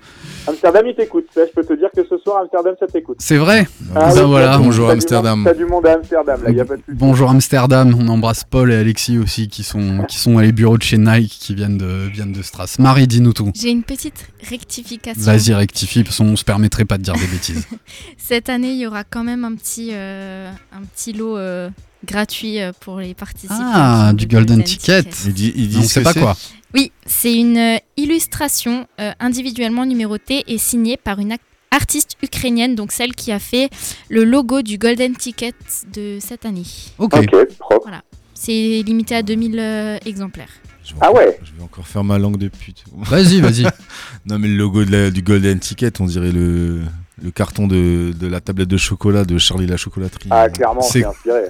[0.46, 1.26] Amsterdam, il t'écoute.
[1.34, 3.16] Ça, je peux te dire que ce soir, Amsterdam, ça t'écoute.
[3.18, 3.66] C'est vrai
[3.96, 4.56] Ah Ben oui, voilà.
[4.58, 5.40] Bonjour, Amsterdam.
[5.40, 6.96] monde- T'as du monde à Amsterdam, là, y a pas de souci.
[6.96, 10.78] Bonjour Amsterdam, on embrasse Paul et Alexis aussi qui sont, qui sont à les bureaux
[10.78, 12.76] de chez Nike qui viennent de, viennent de Stras.
[12.78, 13.50] Marie, dis-nous tout.
[13.56, 15.20] J'ai une petite rectification.
[15.20, 15.73] Vas-y, rectifie,
[16.04, 17.66] parce qu'on se permettrait pas de dire des bêtises.
[18.16, 21.70] Cette année, il y aura quand même un petit, euh, un petit lot euh,
[22.04, 23.54] gratuit euh, pour les participants.
[23.58, 25.04] Ah, du Golden Ticket.
[25.26, 26.36] Il dit, il dit On sait pas quoi.
[26.74, 31.36] Oui, c'est une illustration euh, individuellement numérotée et signée par une
[31.70, 33.70] artiste ukrainienne, donc celle qui a fait
[34.08, 35.54] le logo du Golden Ticket
[35.92, 36.64] de cette année.
[36.98, 37.14] Ok.
[37.58, 37.90] Propre.
[38.34, 40.50] C'est limité à 2000 euh, exemplaires.
[40.84, 41.38] Je vais Ah encore- ouais.
[41.42, 42.84] Je vais encore faire ma langue de pute.
[42.96, 43.64] Vas-y, vas-y.
[44.26, 46.80] Non, mais le logo de la- du Golden Ticket, on dirait le,
[47.22, 50.28] le carton de, de la tablette de chocolat de Charlie la chocolaterie.
[50.30, 51.40] Ah, clairement, C'est- c'est inspiré.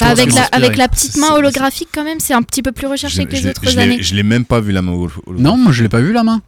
[0.00, 3.22] Bah, avec, la, avec petite main holographique quand même, c'est un petit peu plus recherché
[3.22, 4.02] Je- que les autres je années.
[4.02, 4.92] Je l'ai même pas vu la main.
[4.92, 6.40] au- Non, moi je l'ai pas vu la main.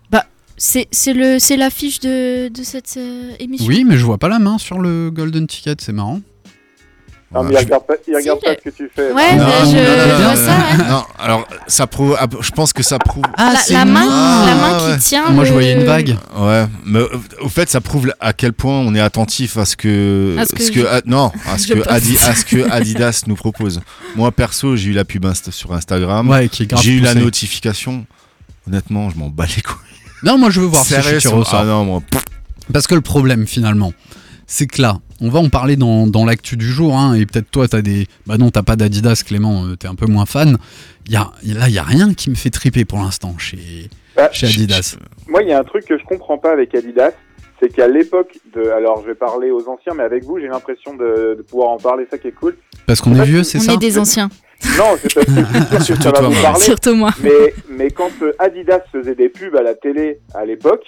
[0.56, 3.66] C'est c'est le c'est l'affiche de, de cette euh, émission.
[3.66, 6.20] Oui, mais je vois pas la main sur le Golden Ticket, c'est marrant.
[7.34, 7.60] Non, mais Voilà.
[7.60, 9.12] il regarde pas, il regarde Si, pas ce que tu fais.
[9.12, 10.56] Ouais, Non, je, vois ça.
[10.56, 10.88] ouais.
[10.88, 12.16] Non, alors ça prouve.
[12.20, 13.24] ah, Je pense que ça prouve.
[13.36, 14.96] Ah, la, la main, Ah, la main ouais.
[14.98, 15.30] qui tient.
[15.30, 16.16] Moi je voyais une vague.
[16.38, 17.00] Ouais, mais
[17.40, 20.54] au fait, ça prouve à quel point on est attentif à ce que, À ce
[20.54, 21.90] que ce que je- ah, non, à ce que, poste.
[21.90, 23.80] Adi- à ce que Adidas nous propose.
[24.14, 26.28] Moi perso, j'ai eu la pub Insta- sur Instagram.
[26.28, 28.06] Ouais, qui est grave j'ai eu la notification.
[28.68, 29.74] Honnêtement, je m'en bats les couilles.
[30.22, 32.00] Non, moi je veux voir si ah non, moi.
[32.08, 32.22] pff,
[32.72, 33.92] Parce que le problème finalement,
[34.46, 37.50] c'est que là, on va en parler dans, dans l'actu du jour, hein, et peut-être
[37.50, 38.06] toi, t'as des.
[38.26, 40.58] Bah non, t'as pas d'Adidas, Clément, euh, t'es un peu moins fan.
[41.08, 43.88] Y a, y- là, il y a rien qui me fait triper pour l'instant chez,
[44.16, 44.96] Bah, chez Adidas.
[45.28, 47.12] Moi, il y a un truc que je comprends pas avec Adidas,
[47.60, 48.68] c'est qu'à l'époque de.
[48.70, 51.78] Alors, je vais parler aux anciens, mais avec vous, j'ai l'impression de, de pouvoir en
[51.78, 52.56] parler, ça qui est cool.
[52.86, 54.28] Parce qu'on est vieux, c'est On ça est des anciens,
[54.76, 56.42] Non, c'est parce que Surtout ça va toi, vous Marie.
[56.42, 56.60] parler.
[56.64, 57.10] surtout moi.
[57.22, 60.84] Mais, mais quand euh, Adidas faisait des pubs à la télé à l'époque,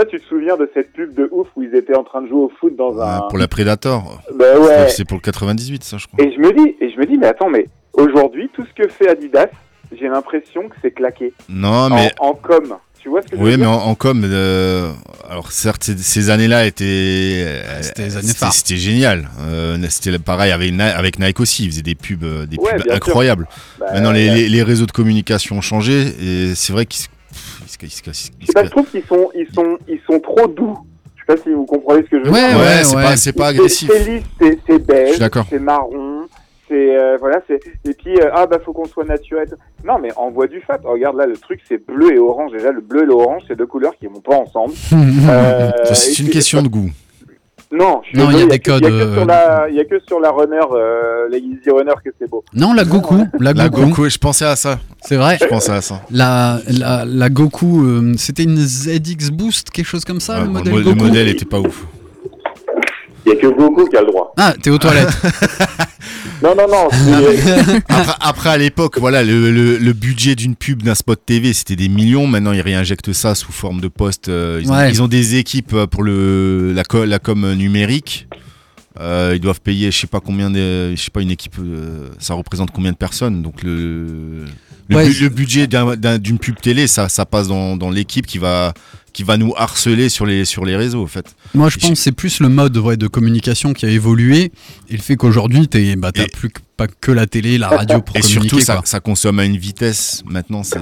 [0.00, 2.22] sais pas, tu te souviens de cette pub de ouf où ils étaient en train
[2.22, 3.20] de jouer au foot dans un.
[3.20, 4.20] ouais, pour la Predator.
[4.34, 4.88] Bah ouais.
[4.90, 6.24] C'est pour le 98, ça, je crois.
[6.24, 8.88] Et je me dis, et je me dis, mais attends, mais aujourd'hui, tout ce que
[8.88, 9.46] fait Adidas,
[9.98, 12.76] j'ai l'impression que c'est claqué Non, mais en, en com.
[13.00, 14.90] Tu vois ce que je veux Oui, mais dire en, en com, euh,
[15.30, 17.82] alors certes, ces, ces années-là étaient, euh,
[18.50, 19.28] C'était génial.
[19.42, 22.90] Euh, c'était pareil avec, Ni- avec Nike aussi, ils faisaient des pubs, des Ouais, pubs
[22.90, 23.46] incroyables.
[23.78, 27.06] Bah, Maintenant, les, les- les réseaux de communication ont changé et c'est vrai qu'ils
[27.80, 30.76] Je trouve qu'ils sont, ils sont, ils sont trop doux.
[31.16, 32.58] Je sais pas si vous comprenez ce que je veux Ouais, dire.
[32.58, 33.02] Ouais, c'est ouais.
[33.02, 33.90] pas, c'est pas C'est- agressif.
[33.92, 35.16] C'est lisse, c'est- c'est beige,
[35.50, 36.26] c'est marron,
[36.68, 39.48] c'est euh, voilà, c'est et puis euh, ah bah faut qu'on soit naturel.
[39.84, 40.78] Non mais envoie du fat.
[40.84, 42.52] Regarde là, le truc c'est bleu et orange.
[42.52, 44.74] Déjà le bleu et l'orange, c'est deux couleurs qui vont pas ensemble.
[45.28, 46.90] Euh, c'est une puis- question de goût.
[47.72, 49.14] Non, je suis Non, il y a des que- codes, Il y a que euh,
[49.16, 52.30] sur la, il y a que sur la runner, euh, la Easy Runner que c'est
[52.30, 52.44] beau.
[52.54, 54.78] Non, la Goku, la La Goku, Goku, je pensais à ça.
[55.02, 55.36] c'est vrai.
[55.40, 56.00] Je pensais à ça.
[56.10, 60.74] La, la, la Goku, euh, c'était une ZX Boost, quelque chose comme ça, le modèle
[60.74, 60.96] le, Goku.
[60.96, 61.84] modèle était pas ouf.
[63.24, 64.32] Il y a que Goku qui a le droit.
[64.36, 65.08] Ah, t'es aux toilettes.
[66.42, 66.88] Non non non.
[66.90, 71.52] c'est- Après, après, à l'époque, voilà, le, le- le budget d'une pub d'un spot TV,
[71.52, 72.26] c'était des millions.
[72.26, 74.28] Maintenant, ils réinjectent ça sous forme de poste.
[74.28, 74.90] euh, ils, ont, Ouais.
[74.90, 78.28] ils ont des équipes euh, pour le, la, co- la com numérique.
[78.98, 82.08] Euh, ils doivent payer, je sais pas combien, de, je sais pas une équipe, euh,
[82.18, 83.42] ça représente combien de personnes.
[83.42, 84.44] Donc le,
[84.88, 87.76] le, Ouais, bu- c'est- le budget d'un- d'un- d'une pub télé, ça, ça passe dans,
[87.76, 88.72] dans l'équipe qui va,
[89.16, 91.34] qui va nous harceler sur les, sur les réseaux, en fait.
[91.54, 94.52] Moi, je pense que c'est plus le mode ouais, de communication qui a évolué
[94.90, 97.68] et le fait qu'aujourd'hui, t'es- bah, t'as Et- plus que, pas que la télé, la
[97.70, 98.48] radio pour Et communiquer.
[98.48, 98.82] surtout, ça, quoi.
[98.84, 100.22] ça consomme à une vitesse.
[100.26, 100.78] Maintenant, c'est.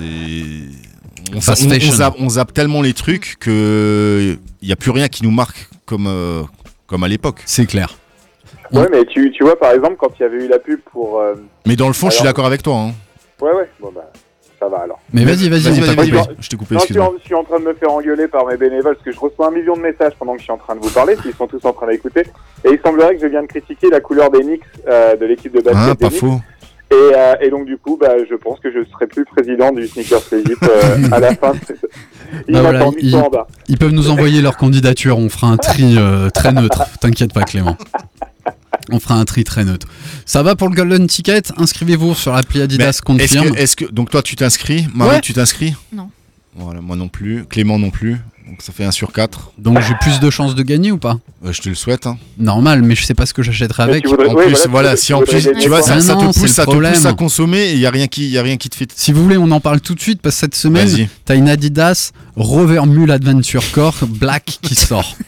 [1.33, 5.31] On, zappe, on zappe tellement les trucs que il n'y a plus rien qui nous
[5.31, 6.43] marque comme, euh,
[6.89, 7.41] comme à l'époque.
[7.47, 7.97] C'est clair.
[8.73, 11.21] Ouais mais tu, tu vois par exemple quand il y avait eu la pub pour.
[11.21, 11.35] euh,
[11.67, 12.77] Mais dans le fond, je suis d'accord avec toi.
[12.79, 12.95] hein.
[13.41, 13.71] Ouais ouais.
[13.81, 14.11] Bon bah
[14.59, 15.01] ça va alors.
[15.13, 16.11] Mais vas-y, vas-y, vas-y.
[16.41, 18.47] Je t'ai coupé, Non, je suis, je suis en train de me faire engueuler par
[18.47, 20.59] mes bénévoles parce que je reçois un million de messages pendant que je suis en
[20.59, 22.23] train de vous parler, ils sont tous en train d'écouter.
[22.65, 25.53] Et il semblerait que je viens de critiquer la couleur des Knicks euh, de l'équipe
[25.55, 25.75] de basket.
[25.91, 26.41] Ah, pas faux.
[26.91, 29.89] Et, euh, et donc du coup, bah, je pense que je serai plus président du
[29.89, 31.53] Sneakers Legit euh, à la fin.
[32.49, 33.47] Bah m'attend voilà, du il- tout en bas.
[33.69, 36.83] Ils peuvent nous envoyer leur candidature, on fera un tri euh, très neutre.
[37.01, 37.77] T'inquiète pas, Clément.
[38.91, 39.87] On fera un tri très neutre.
[40.27, 43.51] Ça va pour le Golden Ticket Inscrivez-vous sur l'appli Mais Adidas Est-ce Confirme.
[43.53, 45.21] que, est-ce que donc toi tu t'inscris, Marie Ouais.
[45.21, 45.75] tu t'inscris?
[45.93, 46.11] Non.
[46.57, 48.19] Voilà, moi non plus, Clément non plus.
[48.47, 49.53] Donc ça fait 1 sur 4.
[49.59, 51.17] Donc j'ai plus de chances de gagner ou pas?
[51.51, 52.07] Je te le souhaite.
[52.07, 52.19] hein.
[52.39, 54.07] Normal, mais je sais pas ce que j'achèterai avec.
[54.07, 56.67] voudrais- En oui, plus, voilà, si en plus, tu vois, ça, ça te pousse, ça
[56.67, 58.77] te pousse à consommer et il y a rien qui, y a rien qui te
[58.77, 58.89] fait.
[58.95, 61.49] Si vous voulez, on en parle tout de suite parce que cette semaine, t'as une
[61.49, 65.17] Adidas Rover Mule Adventure Core Black qui sort.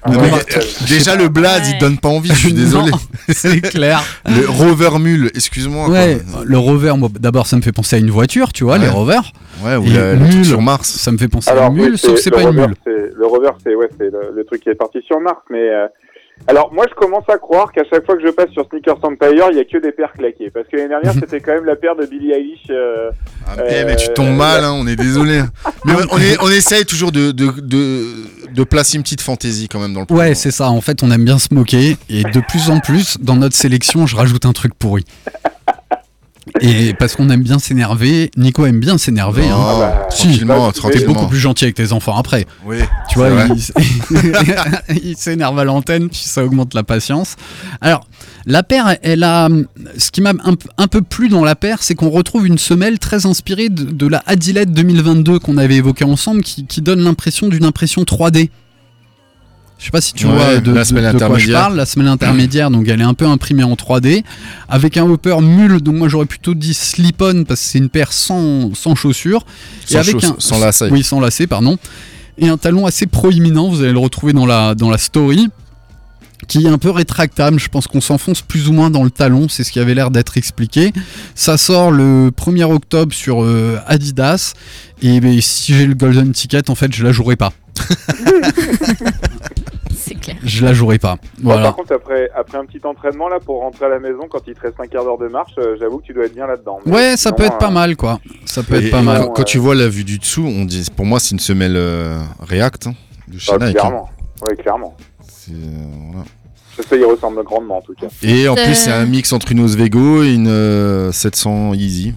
[0.00, 0.44] Ah ouais, ouais.
[0.88, 1.78] Déjà le blaze, il Ouais.
[1.78, 2.28] te donne pas envie.
[2.28, 2.92] Je suis désolé.
[3.28, 4.02] C'est clair.
[4.26, 5.90] Le Rover Mule, excuse-moi.
[5.90, 8.78] Ouais, le Rover, d'abord, ça me fait penser à une voiture, tu vois, Ouais.
[8.84, 9.32] les Rovers.
[9.62, 10.44] Ouais, ou la- Mule.
[10.46, 10.88] sur Mars.
[10.88, 13.50] Ça me fait penser à une oui, mule, sauf que c'est pas une Le rover,
[13.64, 15.40] c'est ouais, c'est le, le truc qui est parti sur Mars.
[15.50, 15.86] Mais euh,
[16.46, 19.48] alors, moi, je commence à croire qu'à chaque fois que je passe sur Sneakers Empire,
[19.50, 20.50] il y a que des paires claquées.
[20.50, 22.66] Parce que l'année dernière, c'était quand même la paire de Billie Eilish.
[22.70, 23.10] euh,
[23.46, 25.40] Ah, Euh, mais tu tombes mal, hein, on est désolé.
[25.84, 28.04] Mais on, on est, on essaye toujours de, de, de,
[28.52, 30.68] de placer une petite fantaisie quand même dans le Ouais, c'est ça.
[30.70, 31.96] En fait, on aime bien se moquer.
[32.08, 35.04] Et de plus en plus, dans notre sélection, je rajoute un truc pourri.
[36.60, 39.48] Et parce qu'on aime bien s'énerver, Nico aime bien s'énerver.
[39.48, 39.66] Non, hein.
[39.68, 42.46] Ah bah, Si, tranquillement, bah, T'es beaucoup plus gentil avec tes enfants après.
[42.64, 43.30] Oui, Tu vois,
[45.02, 47.36] il, s'énerve à l'antenne, puis ça augmente la patience.
[47.80, 48.06] Alors,
[48.46, 49.48] la paire, elle a.
[49.96, 50.32] Ce qui m'a
[50.78, 54.06] un, peu plu dans la paire, c'est qu'on retrouve une semelle très inspirée de, de
[54.06, 58.50] la Adilette 2022 qu'on avait évoquée ensemble, qui, qui donne l'impression d'une impression 3D.
[59.78, 61.86] Je sais pas si tu Ouais, vois de, la de- de quoi je parle, la
[61.86, 64.24] semelle intermédiaire, donc elle est un peu imprimée en 3D,
[64.68, 68.12] avec un hopper mule, donc moi j'aurais plutôt dit slip-on parce que c'est une paire
[68.12, 69.44] sans, sans chaussures.
[69.86, 70.90] Sans, chauss- sans lacets.
[70.90, 71.78] Oui, sans lacets, pardon.
[72.38, 75.48] Et un talon assez proéminent, vous allez le retrouver dans la, dans la story,
[76.48, 77.58] qui est un peu rétractable.
[77.60, 80.10] Je pense qu'on s'enfonce plus ou moins dans le talon, c'est ce qui avait l'air
[80.10, 80.92] d'être expliqué.
[81.36, 84.54] Ça sort le 1er octobre sur euh, Adidas.
[85.02, 87.52] Et ben, si j'ai le Golden Ticket, en fait, je la jouerai pas.
[89.96, 90.36] C'est clair.
[90.42, 91.16] Je la jouerai pas.
[91.44, 94.54] Par contre, après, après un petit entraînement, là, pour rentrer à la maison, quand il
[94.54, 96.78] te reste un quart d'heure de marche, euh, j'avoue que tu dois être bien là-dedans.
[96.86, 98.20] Mais Ouais, ça sinon, peut être pas euh, mal, quoi.
[98.46, 99.22] Ça peut Et- être pas mal.
[99.26, 101.76] Quand, quand tu vois la vue du dessous, on dit, pour moi, c'est une semelle
[101.76, 102.94] euh, React hein,
[103.28, 103.68] de chez ah, Nike.
[103.76, 103.80] hein.
[103.80, 104.10] clairement.
[104.46, 104.96] Ouais, clairement.
[105.28, 105.56] C'est, euh,
[106.12, 106.24] voilà.
[106.88, 108.06] Ça, il ressemble grandement, en tout cas.
[108.22, 112.14] Et en Euh, plus, c'est un mix entre une Oswego et une euh, 700 Easy.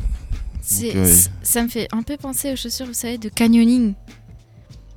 [0.62, 3.28] C'est- Donc, euh, c- Ça me fait un peu penser aux chaussures, vous savez, de
[3.30, 3.94] canyoning.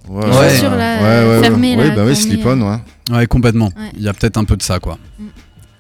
[0.09, 0.51] Ouais, Ouais.
[0.51, 1.77] chaussures là, ouais, ouais, ouais.
[1.77, 2.79] là, bah ouais, met, slip-on, ouais.
[3.11, 3.67] Ouais, complètement.
[3.77, 3.91] Ouais.
[3.97, 4.99] Il y a peut-être un peu de ça, quoi.
[5.19, 5.25] Mm.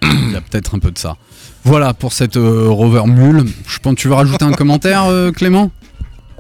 [0.03, 1.17] Il y a peut-être un peu de ça.
[1.65, 3.45] Voilà pour cette euh, Rover Mule.
[3.67, 5.71] Je pense que tu veux rajouter un commentaire, euh, Clément?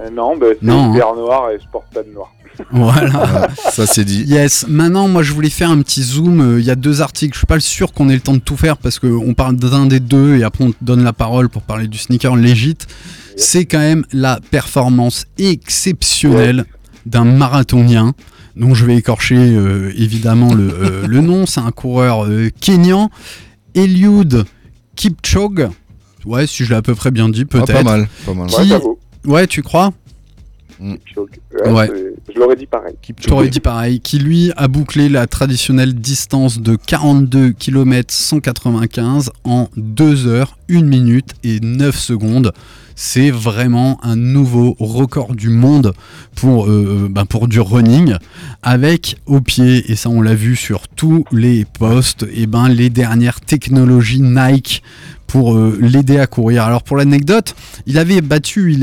[0.01, 1.14] Euh, non, bah, c'est Non, hein.
[1.16, 2.29] noir et je porte pas de noir.
[2.70, 3.09] Voilà.
[3.09, 4.23] Voilà, ça c'est dit.
[4.29, 7.38] Yes, maintenant moi je voulais faire un petit zoom, il y a deux articles, je
[7.38, 9.99] suis pas sûr qu'on ait le temps de tout faire parce qu'on parle d'un des
[9.99, 12.79] deux et après on te donne la parole pour parler du sneaker légit.
[13.37, 16.64] C'est quand même la performance exceptionnelle
[17.07, 18.14] d'un marathonien
[18.57, 23.11] dont je vais écorcher euh, évidemment le, euh, le nom, c'est un coureur euh, kényan,
[23.75, 24.45] Eliud
[24.97, 25.69] Kipchoge.
[26.25, 27.73] Ouais, si je l'ai à peu près bien dit, Ah, peut-être.
[27.73, 28.49] pas mal, pas mal.
[28.49, 28.73] Qui-
[29.29, 29.93] Ouais, tu crois
[30.79, 31.29] Kipchoge.
[31.64, 31.87] Ouais, Ouais.
[31.93, 32.95] c'est- Je l'aurais dit pareil.
[33.31, 39.69] Aurais dit pareil, qui lui a bouclé la traditionnelle distance de 42 km 195 en
[39.77, 42.53] 2 heures, 1 minute et 9 secondes.
[42.96, 45.94] C'est vraiment un nouveau record du monde
[46.37, 48.16] pour, euh, ben pour du running,
[48.62, 52.90] avec au pied, et ça on l'a vu sur tous les posts, et ben les
[52.90, 54.83] dernières technologies Nike
[55.35, 56.62] pour euh, l'aider à courir.
[56.62, 58.79] Alors pour l'anecdote, il avait battu,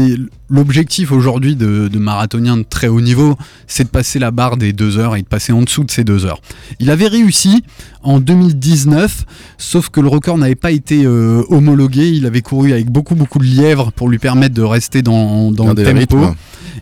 [0.49, 3.37] l'objectif aujourd'hui de, de marathonien de très haut niveau,
[3.67, 6.03] c'est de passer la barre des deux heures et de passer en dessous de ces
[6.03, 6.41] deux heures.
[6.81, 7.63] Il avait réussi
[8.03, 9.23] en 2019,
[9.57, 12.09] sauf que le record n'avait pas été euh, homologué.
[12.09, 15.71] Il avait couru avec beaucoup beaucoup de lièvres pour lui permettre de rester dans, dans
[15.73, 16.35] le tempo.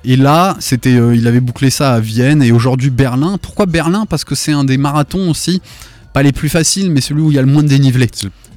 [0.03, 3.37] Et là, c'était, euh, il avait bouclé ça à Vienne et aujourd'hui Berlin.
[3.39, 4.07] Pourquoi Berlin?
[4.09, 5.61] Parce que c'est un des marathons aussi,
[6.11, 8.07] pas les plus faciles, mais celui où il y a le moins de dénivelé.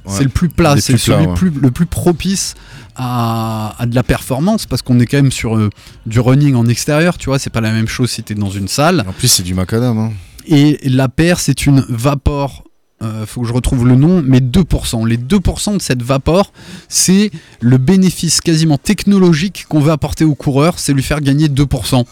[0.05, 0.11] Ouais.
[0.17, 1.33] C'est le plus plat, c'est celui ouais.
[1.33, 2.55] plus, le plus propice
[2.95, 5.69] à, à de la performance parce qu'on est quand même sur euh,
[6.05, 8.67] du running en extérieur, tu vois, c'est pas la même chose si t'es dans une
[8.67, 9.03] salle.
[9.07, 9.97] En plus, c'est du macadam.
[9.97, 10.11] Hein.
[10.45, 12.65] Et la paire, c'est une vapor.
[13.01, 15.07] euh, faut que je retrouve le nom, mais 2%.
[15.07, 16.51] Les 2% de cette vapor,
[16.89, 22.03] c'est le bénéfice quasiment technologique qu'on veut apporter au coureur, c'est lui faire gagner 2%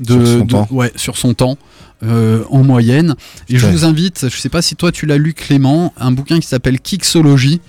[0.00, 0.68] de, Sur son de- temps.
[0.70, 1.56] ouais, sur son temps
[2.04, 3.14] euh, en moyenne.
[3.48, 6.40] Et je vous invite, je sais pas si toi tu l'as lu Clément, un bouquin
[6.40, 7.60] qui s'appelle Kixology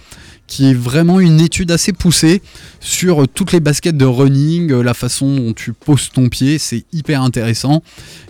[0.47, 2.41] qui est vraiment une étude assez poussée
[2.79, 6.85] sur toutes les baskets de running, euh, la façon dont tu poses ton pied, c'est
[6.93, 7.81] hyper intéressant.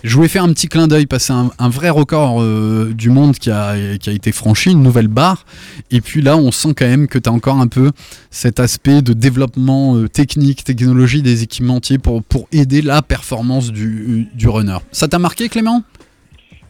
[0.03, 3.37] Je voulais faire un petit clin d'œil, passer un, un vrai record euh, du monde
[3.37, 5.45] qui a, qui a été franchi, une nouvelle barre.
[5.91, 7.91] Et puis là, on sent quand même que tu as encore un peu
[8.31, 14.29] cet aspect de développement euh, technique, technologie des équipementiers pour, pour aider la performance du,
[14.33, 14.77] du runner.
[14.93, 15.83] Ça t'a marqué Clément?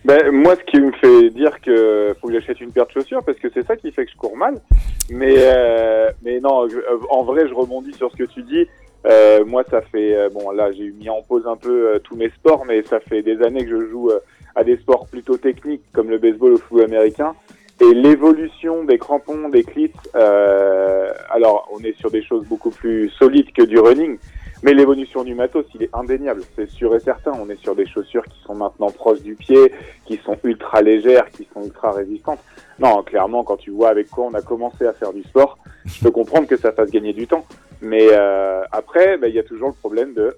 [0.06, 3.24] Ben, moi, ce qui me fait dire que faut que j'achète une paire de chaussures,
[3.26, 4.62] parce que c'est ça qui fait que je cours mal.
[5.10, 8.68] Mais, euh, mais non, euh, en vrai, je rebondis sur ce que tu dis.
[9.08, 12.16] Euh, moi, ça fait euh, bon là, j'ai mis en pause un peu euh, tous
[12.16, 14.12] mes sports, mais ça fait des années que je joue
[14.54, 17.34] à des sports plutôt techniques comme le baseball ou le football américain.
[17.82, 23.10] Et l'évolution des crampons, des clits, euh, alors on est sur des choses beaucoup plus
[23.10, 24.18] solides que du running,
[24.66, 27.32] mais l'évolution du matos, il est indéniable, c'est sûr et certain.
[27.40, 29.72] On est sur des chaussures qui sont maintenant proches du pied,
[30.06, 32.40] qui sont ultra légères, qui sont ultra résistantes.
[32.80, 36.02] Non, clairement, quand tu vois avec quoi on a commencé à faire du sport, je
[36.04, 37.46] peux comprendre que ça fasse gagner du temps.
[37.82, 40.36] Mais euh, après, bah, il y a toujours le problème de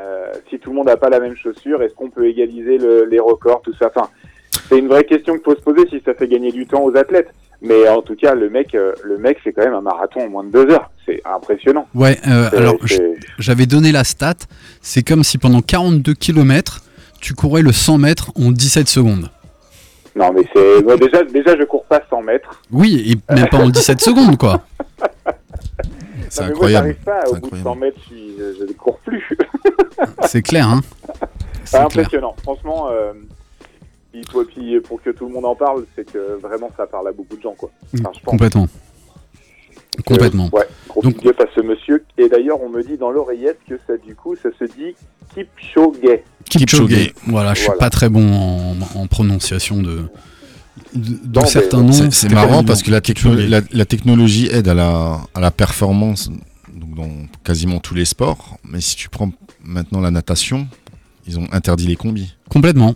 [0.00, 3.04] euh, si tout le monde n'a pas la même chaussure, est-ce qu'on peut égaliser le-
[3.04, 3.92] les records, tout ça?
[3.94, 4.10] Enfin,
[4.68, 6.96] c'est une vraie question qu'il faut se poser si ça fait gagner du temps aux
[6.96, 7.30] athlètes.
[7.60, 10.28] Mais en tout cas, le mec, euh, le mec fait quand même un marathon en
[10.28, 10.90] moins de deux heures.
[11.04, 11.88] C'est impressionnant.
[11.94, 12.76] Ouais, euh, C'est- alors
[13.38, 14.34] j'avais donné la stat,
[14.80, 16.82] c'est comme si pendant 42 km,
[17.20, 19.30] tu courais le 100 mètres en 17 secondes.
[20.14, 22.62] Non, mais c'est déjà, déjà, je cours pas 100 mètres.
[22.70, 24.62] Oui, et même pas en 17 secondes, quoi.
[26.30, 26.96] C'est Non, mais incroyable.
[27.06, 27.28] Moi, pas.
[27.30, 27.80] Au bout de 100 incroyable.
[27.80, 29.28] mètres, je, je, je ne cours plus.
[30.26, 30.80] C'est clair, hein.
[31.64, 31.82] Clair.
[31.82, 32.36] impressionnant.
[32.42, 33.12] Franchement, euh,
[34.24, 37.08] il faut, puis pour que tout le monde en parle, c'est que vraiment ça parle
[37.08, 37.70] à beaucoup de gens, quoi.
[37.94, 38.30] Enfin, je pense.
[38.30, 38.66] Complètement.
[38.66, 40.48] que- Complètement.
[40.52, 42.04] ouais, gros Donc- big up à ce monsieur.
[42.18, 44.94] Et d'ailleurs, on me dit dans l'oreillette que ça, du coup, ça se dit
[45.34, 46.20] Kipchoge.
[46.48, 47.12] Kipchoge.
[47.26, 47.78] Voilà, je suis Voilà.
[47.80, 50.02] pas très bon en, en prononciation de,
[50.94, 52.10] mais certains noms.
[52.10, 53.50] C'est- marrant parce que la, techno- Kipchoge.
[53.50, 56.30] la, la technologie aide à la, à la performance
[56.74, 57.10] donc dans
[57.44, 58.58] quasiment tous les sports.
[58.64, 59.30] Mais si tu prends
[59.64, 60.68] maintenant la natation,
[61.26, 62.34] ils ont interdit les combis.
[62.48, 62.94] Complètement.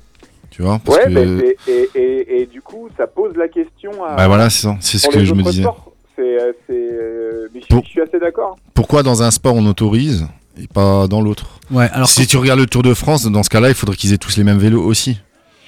[0.52, 4.16] Tu vois parce Ouais, que- et, et, et du coup, ça pose la question à.
[4.16, 4.76] Bah voilà, c'est ça.
[4.80, 5.64] C'est ce que je me disais.
[6.14, 8.58] C'est, euh, c'est, euh, mais je, Pour- je suis assez d'accord.
[8.74, 10.26] Pourquoi dans un sport on autorise
[10.62, 11.58] et pas dans l'autre?
[11.70, 14.12] Ouais, alors Si tu regardes le Tour de France, dans ce cas-là, il faudrait qu'ils
[14.12, 15.18] aient tous les mêmes vélos aussi.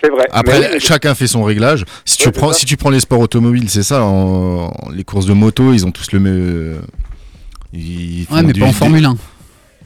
[0.02, 0.26] C'est vrai.
[0.32, 1.86] Après, Mais chacun fait son réglage.
[2.04, 4.04] Si tu Ouais, prends, si tu prends les sports automobiles, c'est ça.
[4.04, 6.82] en- les courses de moto, ils ont tous le même.
[7.72, 9.16] Ils Ouais, mais pas en Formule 1.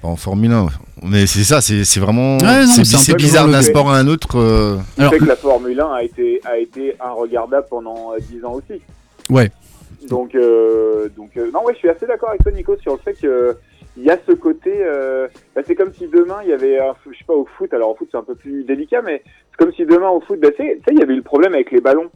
[0.03, 0.67] Pas en Formule 1.
[1.03, 2.39] Mais c'est ça, c'est c'est vraiment.
[2.39, 4.39] Ouais, non, c'est bizarre d'un sport à un autre.
[4.39, 8.45] euh, Alors- sais que la Formule 1 a été, a été regardable pendant euh, 10
[8.45, 8.81] ans aussi.
[9.31, 9.51] Ouais.
[10.09, 12.99] Donc, euh, donc euh, non, ouais, je suis assez d'accord avec toi, Nico, sur le
[12.99, 13.57] fait que
[13.97, 14.73] il y a ce côté.
[14.81, 17.73] euh, bah, c'est comme si demain il y avait, un, je sais pas, au foot.
[17.75, 20.39] Alors au foot c'est un peu plus délicat, mais c'est comme si demain au foot,
[20.41, 22.11] bah, tu sais, il y avait eu le problème avec les ballons.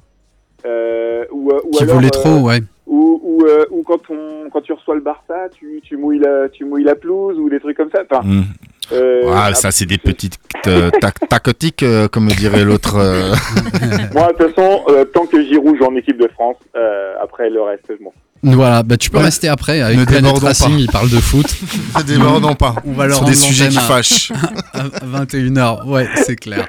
[0.64, 2.60] Euh, ou, euh, ou Qui alors, volait euh, trop, ouais.
[2.86, 6.48] ou, ou, euh, ou quand on quand tu reçois le Barça, tu, tu mouilles la
[6.48, 8.04] tu mouilles la pelouse ou des trucs comme ça.
[8.08, 8.44] Enfin, hmm.
[8.92, 12.96] Euh, Ah, ça, c'est des petites euh, tac- tacotiques, euh, comme dirait l'autre.
[12.96, 13.34] euh.
[14.14, 17.50] Moi, de toute façon, euh, tant que j'y rouge en équipe de France, euh, après
[17.50, 18.16] le reste, je m'en fous.
[18.44, 19.24] Voilà, bah tu peux Ouais.
[19.24, 20.80] rester après avec Ne Planet débordons Racing, pas.
[20.80, 21.46] il parle de foot
[21.96, 22.74] Ne débordons pas.
[22.84, 24.32] On va leur sur des sujets qui fâchent.
[24.72, 24.82] à
[25.22, 25.86] 21h.
[25.86, 26.66] Ouais, c'est clair.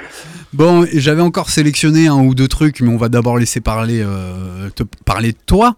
[0.54, 4.70] Bon, j'avais encore sélectionné un ou deux trucs, mais on va d'abord laisser parler, euh,
[4.76, 5.76] te parler de toi,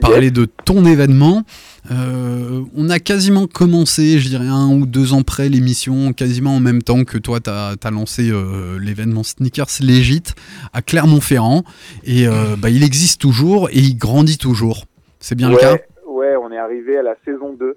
[0.00, 1.44] parler de ton événement.
[1.90, 6.60] Euh, on a quasiment commencé, je dirais un ou deux ans près l'émission, quasiment en
[6.60, 10.34] même temps que toi, tu as, lancé euh, l'événement Sneakers Legit
[10.72, 11.62] à Clermont-Ferrand.
[12.04, 14.84] Et euh, bah, il existe toujours et il grandit toujours.
[15.20, 15.76] C'est bien ouais, le cas?
[16.06, 17.76] Ouais, on est arrivé à la saison 2.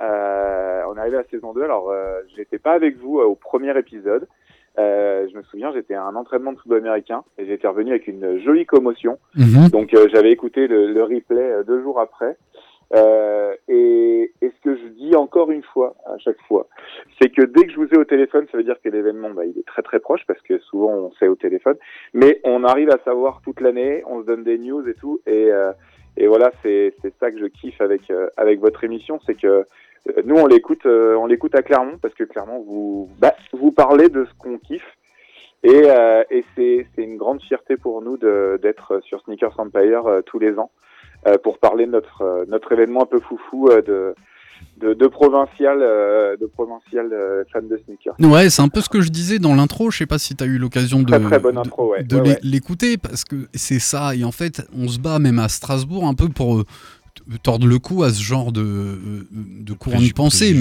[0.00, 1.62] Euh, on est arrivé à la saison 2.
[1.62, 4.26] Alors, euh, j'étais pas avec vous euh, au premier épisode.
[4.78, 8.06] Euh, je me souviens, j'étais à un entraînement de football américain et j'étais revenu avec
[8.06, 9.18] une jolie commotion.
[9.34, 9.70] Mhm.
[9.70, 12.36] Donc, euh, j'avais écouté le, le replay euh, deux jours après.
[12.94, 16.66] Euh, et, et ce que je dis encore une fois, à chaque fois,
[17.20, 19.44] c'est que dès que je vous ai au téléphone, ça veut dire que l'événement, bah,
[19.44, 21.76] il est très très proche parce que souvent on sait au téléphone,
[22.14, 25.52] mais on arrive à savoir toute l'année, on se donne des news et tout, et,
[25.52, 25.72] euh,
[26.16, 30.22] et voilà, c'est ça que je kiffe avec euh, avec votre émission, c'est que euh,
[30.24, 34.08] nous on l'écoute, euh, on l'écoute à Clermont parce que Clermont vous bah, vous parlez
[34.08, 34.96] de ce qu'on kiffe.
[35.64, 40.56] Et, euh, et c'est une grande fierté pour nous d'être sur Sneakers Empire tous les
[40.56, 40.70] ans
[41.42, 44.14] pour parler de notre euh, notre événement un peu foufou euh, de
[44.78, 48.14] de, de provincial euh, de provincial euh, fan de sneakers.
[48.20, 49.90] Ouais, c'est un peu ce que je disais dans l'intro.
[49.90, 52.02] Je sais pas si tu as eu l'occasion de, Très, très bonne de- intro, ouais.
[52.04, 52.38] de Ouais, l'é- ouais.
[52.42, 54.14] l'écouter parce que c'est ça.
[54.14, 56.64] Et en fait, on se bat même à Strasbourg un peu pour euh,
[57.36, 60.54] tordre le cou à ce genre de, euh, de courant de pensée,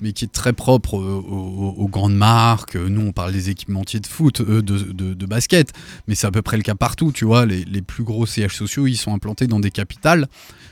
[0.00, 2.74] mais, qui est très propre euh, aux, aux- aux grandes marques.
[2.76, 5.72] Euh, Nous, on parle des équipementiers de foot, eux, de, de- de basket,
[6.08, 7.12] mais c'est à peu près le cas partout.
[7.12, 10.26] Tu vois, les, les plus gros CH sociaux, ils sont implantés dans des capitales,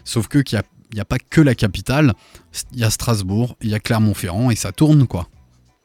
[0.05, 0.63] sauf que qu'il a
[0.95, 2.15] n'y a pas que la capitale,
[2.73, 5.29] il y a Strasbourg, il y a Clermont-Ferrand et ça tourne quoi.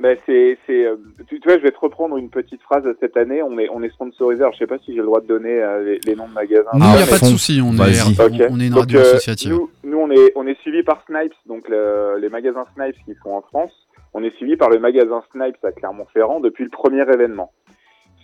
[0.03, 0.97] Ben c'est c'est euh,
[1.29, 3.41] tu, tu vois je vais te reprendre une petite phrase de cette année.
[3.41, 4.41] On est on est sponsorisé.
[4.41, 6.33] Alors je sais pas si j'ai le droit de donner euh, les, les noms de
[6.33, 6.69] magasins.
[6.73, 8.49] Nous, il Ah, n'y a pas de souci, on est, Vas-y.
[8.51, 9.51] on, on est une Donc, radio euh, associative.
[9.53, 13.15] Nous, nous, on est on est suivi par Snipes donc le- les magasins Snipes qui
[13.23, 13.71] sont en France.
[14.13, 17.51] On est suivi par le magasin Snipes à Clermont-Ferrand depuis le premier événement.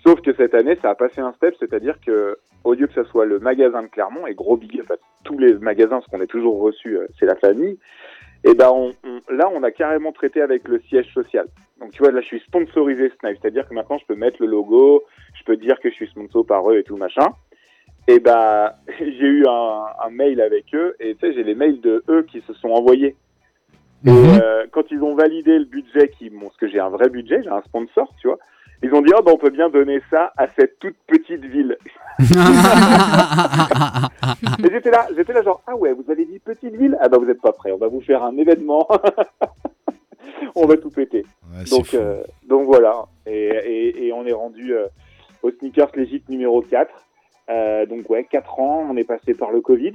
[0.05, 3.03] Sauf que cette année ça a passé un step c'est-à-dire que au lieu que ce
[3.05, 6.21] soit le magasin de Clermont et gros big up à tous les magasins parce qu'on
[6.21, 7.77] est toujours reçu c'est la famille
[8.43, 11.47] et ben on, on, là, on a carrément traité avec le siège social.
[11.79, 14.47] Donc, tu vois, là, je suis sponsorisé Snipe, c'est-à-dire que maintenant, je peux mettre le
[14.47, 17.27] logo, je peux dire que je suis sponsor par eux et tout machin.
[18.07, 21.79] Et bah, j'ai eu un, un mail avec eux, et tu sais, j'ai les mails
[21.81, 23.15] de eux qui se sont envoyés.
[24.05, 24.39] Et Mhm.
[24.41, 27.43] euh, quand ils ont validé le budget, qui, bon, parce que j'ai un vrai budget,
[27.43, 28.39] j'ai un sponsor, tu vois,
[28.83, 31.77] ils ont dit, oh, bah, on peut bien donner ça à cette toute petite ville.
[34.63, 36.97] Et j'étais là, j'étais là genre, ah ouais, vous avez dit petite ville?
[37.01, 38.87] Ah bah vous êtes pas prêts, on va vous faire un événement.
[40.55, 41.25] on va tout péter.
[41.53, 43.05] Ouais, Donc, euh, donc voilà.
[43.25, 44.87] Et, et, et on est rendu euh,
[45.43, 46.89] au Sneakers Legit numéro 4.
[47.49, 49.93] Euh, donc ouais, 4 ans, on est passé par le Covid.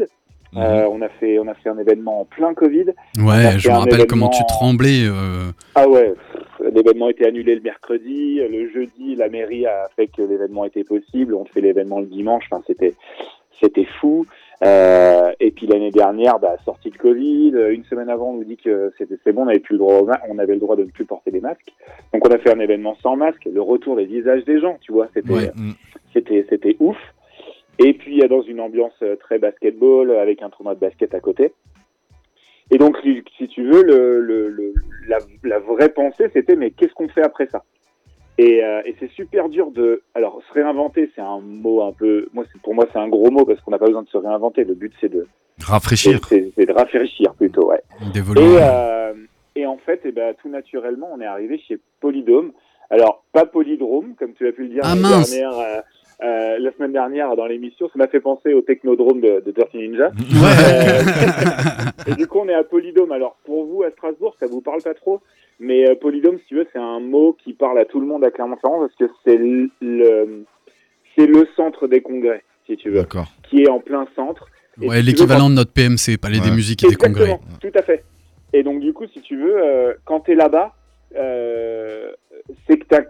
[0.57, 2.87] Euh, on, a fait, on a fait un événement en plein Covid.
[3.19, 5.03] Ouais, je me rappelle comment tu tremblais.
[5.05, 6.15] euh, Ah ouais,
[6.61, 8.41] l'événement était annulé le mercredi.
[8.41, 11.35] Le jeudi, la mairie a fait que l'événement était possible.
[11.35, 12.45] On fait l'événement le dimanche.
[12.51, 12.95] Enfin, c'était,
[13.61, 14.27] c'était fou.
[14.65, 18.45] Euh, et puis l'année dernière, bah, sortie de Covid, euh, une semaine avant, on nous
[18.45, 20.61] dit que c'était c'est bon, on avait plus le droit, au ma- on avait le
[20.61, 21.73] droit de ne plus porter des masques.
[22.13, 24.93] Donc on a fait un événement sans masque, le retour des visages des gens, tu
[24.93, 25.51] vois, c'était, Ouais.
[25.57, 25.73] Mm.
[26.13, 26.97] c'était, c'était ouf.
[27.81, 31.53] Et puis dans une ambiance euh, très basketball, avec un tournoi de basket à côté.
[32.71, 32.97] Et donc,
[33.37, 34.75] si tu veux, le, le, le-
[35.07, 37.63] la, la vraie pensée, c'était mais qu'est-ce qu'on fait après ça?
[38.39, 40.03] Et, euh, et c'est super dur de.
[40.15, 42.27] Alors, se réinventer, c'est un mot un peu.
[42.33, 44.17] Moi, c'est- pour moi, c'est un gros mot parce qu'on n'a pas besoin de se
[44.17, 44.65] réinventer.
[44.65, 45.27] Le but, c'est de,
[45.63, 46.19] Rafraîchir.
[46.29, 47.81] c'est- de rafraîchir plutôt, ouais.
[48.13, 48.43] d'évoluer.
[48.43, 49.13] Et, euh,
[49.55, 52.53] et en fait, eh ben, tout naturellement, on est arrivé chez Polydome.
[52.91, 55.53] Alors, pas Polydrome, comme tu as pu le dire Ah, l'année dernière,
[56.23, 57.87] euh, la semaine dernière dans l'émission.
[57.89, 60.11] Ça m'a fait penser au Technodrome de, de Dirty Ninja.
[60.11, 61.01] Euh,
[62.07, 63.13] et du coup, on est à Polydome.
[63.13, 65.21] Alors, pour vous, à Strasbourg, ça vous parle pas trop,
[65.61, 68.25] mais euh, Polydome, si tu veux, c'est un mot qui parle à tout le monde
[68.25, 70.45] à Clermont-Ferrand parce que c'est le, le-
[71.17, 73.27] c'est le centre des congrès, si tu veux, D'accord.
[73.49, 74.47] qui est en plein centre.
[74.81, 76.57] Ouais, si l'équivalent de notre PMC, Palais des Ouais.
[76.57, 77.39] Musiques et des Congrès.
[77.61, 78.05] Tout à fait.
[78.53, 80.75] Et donc, du coup, si tu veux, euh, quand tu es là-bas,
[82.67, 83.05] c'est que tu as,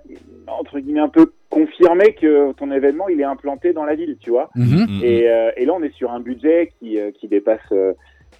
[0.46, 4.30] entre guillemets, un peu confirmé que ton événement, il est implanté dans la ville, tu
[4.30, 4.50] vois.
[4.54, 4.86] Mhm.
[4.88, 7.60] Mm, Et, euh, et là, on est sur un budget qui, euh, qui dépasse.
[7.72, 7.92] Euh,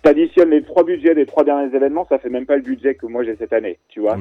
[0.02, 3.06] T'additionnes les trois budgets des trois derniers événements, ça fait même pas le budget que
[3.06, 3.78] moi j'ai cette année.
[3.88, 4.16] Tu vois,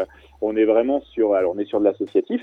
[0.00, 0.04] euh,
[0.40, 1.34] on est vraiment sur.
[1.34, 2.40] Alors, on est sur de l'associatif,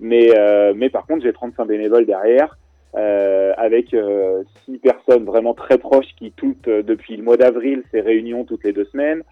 [0.00, 2.58] mais euh, mais par contre, j'ai 35 bénévoles derrière,
[2.96, 7.84] euh, avec euh, six personnes vraiment très proches qui toutes euh, depuis le mois d'avril,
[7.92, 9.22] ces réunions toutes les deux semaines.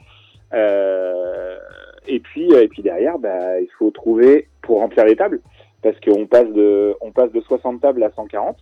[2.08, 5.40] Euh, et puis et puis derrière, bah, il faut trouver pour remplir les tables,
[5.82, 8.56] parce qu'on passe de on passe de 60 tables à 140.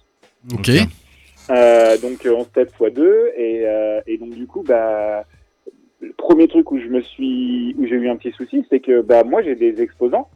[0.54, 0.70] Ok.
[1.50, 5.24] Euh, donc euh, on step x 2 et, euh, et donc du coup bah
[6.00, 9.00] le premier truc où je me suis où j'ai eu un petit souci c'est que
[9.00, 10.28] bah moi j'ai des exposants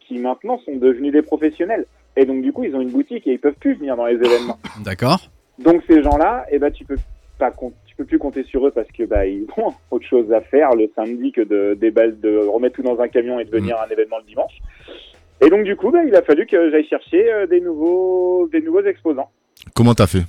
[0.00, 1.86] qui maintenant sont devenus des professionnels
[2.16, 4.16] et donc du coup ils ont une boutique et ils peuvent plus venir dans les
[4.16, 5.30] événements D'accord.
[5.58, 6.98] donc ces gens-là et bah tu peux
[7.38, 10.32] pas com- tu peux plus compter sur eux parce que bah ils ont autre chose
[10.32, 13.50] à faire le samedi que de déballe de remettre tout dans un camion et de
[13.50, 14.58] venir à un événement le dimanche
[15.40, 18.60] et donc du coup bah il a fallu que j'aille chercher euh, des nouveaux des
[18.60, 19.30] nouveaux exposants
[19.74, 20.22] Comment t'as fait?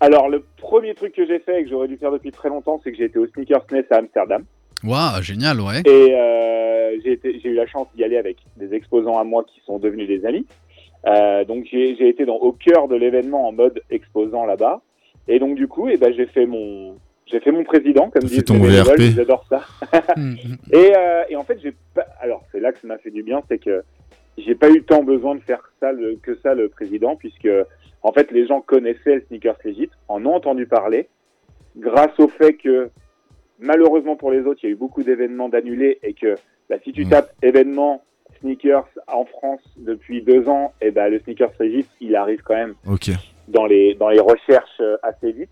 [0.00, 2.80] Alors, le premier truc que j'ai fait et que j'aurais dû faire depuis très longtemps,
[2.82, 4.44] c'est que j'ai été au Sneakers Nest à Amsterdam.
[4.82, 5.80] Waouh, génial, ouais.
[5.86, 9.78] Et euh, j'ai eu la chance d'y aller avec des exposants à moi qui sont
[9.78, 10.46] devenus des amis.
[11.06, 14.82] Euh, donc, j'ai j'ai été dans, au cœur de l'événement en mode exposant là-bas.
[15.28, 16.96] Et donc, du coup, eh ben, j'ai fait mon...
[17.26, 19.00] J'ai fait mon président, comme disent ton les VRP.
[19.16, 19.62] j'adore ça.
[20.72, 22.06] Et, euh, et en fait, j'ai pas.
[22.20, 23.82] Alors, c'est là que ça m'a fait du bien, c'est que
[24.36, 27.48] j'ai pas eu tant besoin de faire ça le- que ça le président, puisque
[28.02, 31.08] en fait, les gens connaissaient le Sneakers Legit, en ont entendu parler,
[31.78, 32.90] grâce au fait que
[33.58, 36.34] malheureusement pour les autres, il y a eu beaucoup d'événements d'annulés et que
[36.68, 37.08] bah, si tu Mm.
[37.10, 38.02] tapes événement
[38.40, 42.74] sneakers en France depuis deux ans, et ben le Sneakers Legit, il arrive quand même
[42.86, 43.10] Ok.
[43.48, 45.50] Dans les dans les recherches euh, assez vite.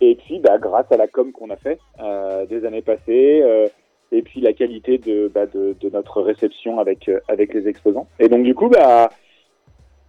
[0.00, 3.68] Et puis, bah, grâce à la com qu'on a fait euh, des années passées, euh,
[4.10, 8.08] et puis la qualité de, bah, de, de notre réception avec euh, avec les exposants.
[8.18, 9.10] Et donc du coup, bah,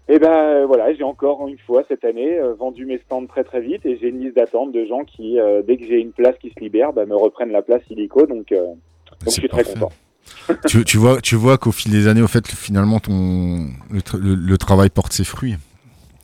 [0.10, 3.62] et ben voilà, j'ai encore une fois cette année euh, vendu mes stands très très
[3.62, 6.36] vite et j'ai une liste d'attente de gens qui, euh, dès que j'ai une place
[6.42, 8.26] qui se libère, bah, me reprennent la place illico.
[8.26, 8.78] Donc, euh, donc
[9.28, 9.92] je suis très content.
[10.68, 14.20] tu, tu vois, tu vois qu'au fil des années, au fait, finalement, ton le, tra-
[14.20, 15.56] le- le travail porte ses fruits.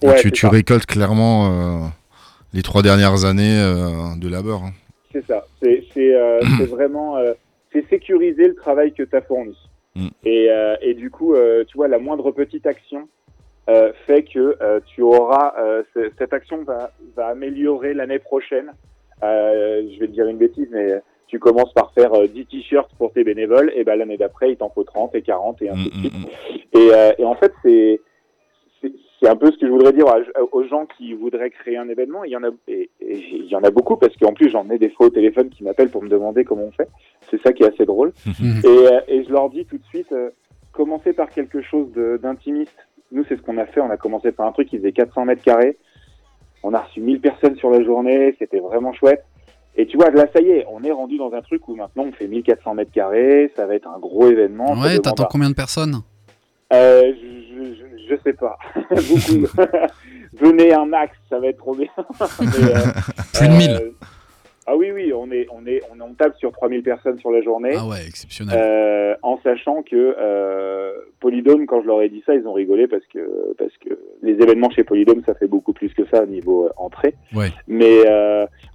[0.03, 1.87] Ouais, tu, tu récoltes clairement euh,
[2.53, 4.63] les trois dernières années euh, de labeur.
[4.63, 4.71] hein.
[5.11, 5.45] C'est ça.
[5.61, 5.83] C'est
[6.15, 6.39] euh,
[6.69, 7.33] vraiment euh,
[7.73, 9.55] c'est sécuriser le travail que tu as fourni.
[9.95, 10.07] Mm.
[10.25, 13.07] Et, euh, et du coup, euh, tu vois, la moindre petite action
[13.69, 18.71] euh, fait que euh, tu auras euh, ce- cette action va, va améliorer l'année prochaine.
[19.23, 22.89] Euh, je vais te dire une bêtise, mais tu commences par faire euh, 10 t-shirts
[22.97, 25.89] pour tes bénévoles, et ben l'année d'après, il t'en faut 30 et 40 et ainsi
[25.89, 26.13] de Mm, suite.
[26.13, 26.79] mm, mm.
[26.81, 28.01] Et, euh, et en fait, c'est
[29.19, 30.05] c'est- un peu ce que je voudrais dire
[30.51, 32.23] aux gens qui voudraient créer un événement.
[32.23, 34.69] Il y en a, et, et il y en a beaucoup parce qu'en plus j'en
[34.69, 36.87] ai des fois au téléphone qui m'appellent pour me demander comment on fait.
[37.29, 38.11] C'est ça qui est assez drôle.
[38.25, 38.61] Mhm.
[38.63, 40.29] Et, euh, et je leur dis tout de suite, euh,
[40.71, 41.87] commencez par quelque chose
[42.21, 42.75] d'intimiste.
[43.11, 43.81] Nous, c'est ce qu'on a fait.
[43.81, 45.77] On a commencé par un truc qui faisait 400 mètres carrés.
[46.63, 48.35] On a reçu 1000 personnes sur la journée.
[48.39, 49.23] C'était vraiment chouette.
[49.75, 52.03] Et tu vois, là, ça y est, on est rendu dans un truc où maintenant
[52.07, 53.51] on fait 1400 mètres carrés.
[53.55, 54.73] Ça va être un gros événement.
[54.73, 55.95] Ouais, t'attends combien de personnes?
[56.73, 58.57] Euh, je, je, je- je sais pas.
[58.89, 59.47] Beaucoup.
[60.41, 61.87] Venez un max, ça va être trop bien.
[62.39, 62.91] Mais, euh,
[63.33, 63.91] Plus de 1000.
[64.71, 67.41] Ah oui, oui, on est, on est, on, on tape sur 3000 personnes sur la
[67.41, 67.71] journée.
[67.75, 68.55] Ah ouais, exceptionnel.
[68.55, 72.87] Euh, en sachant que euh, Polydome, quand je leur ai dit ça, ils ont rigolé
[72.87, 76.27] parce que parce que les événements chez Polydome, ça fait beaucoup plus que ça au
[76.27, 77.15] niveau euh, entrée.
[77.33, 77.47] Ouais.
[77.67, 78.03] Mais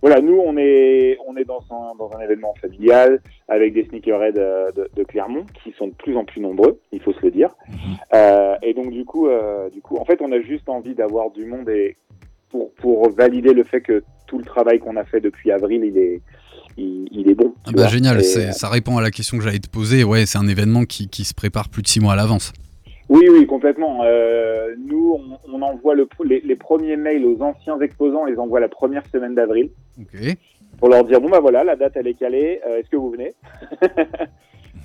[0.03, 4.33] voilà, nous on est on est dans un dans un événement familial avec des sneakerheads
[4.33, 7.55] de, de Clermont qui sont de plus en plus nombreux, il faut se le dire.
[8.13, 9.29] Euh, et donc du coup
[9.73, 11.97] du coup en fait on a juste envie d'avoir du monde et
[12.55, 15.99] pour pour valider le fait que tout le travail qu'on a fait depuis avril il
[15.99, 16.23] est
[16.77, 17.53] il, il est bon.
[17.67, 20.03] Ah bah génial, Et, c'est- ça répond à la question que j'allais te poser.
[20.05, 22.53] Ouais, c'est un événement qui, qui se prépare plus de 6 mois à l'avance.
[23.09, 24.01] Oui, oui, complètement.
[24.05, 28.39] Euh, nous, on, on envoie le, les, les premiers mails aux anciens exposants, on les
[28.39, 29.71] envoie la première semaine d'avril
[30.79, 33.11] pour leur dire bon bah voilà, la date elle est calée, euh, est-ce que vous
[33.11, 33.35] venez?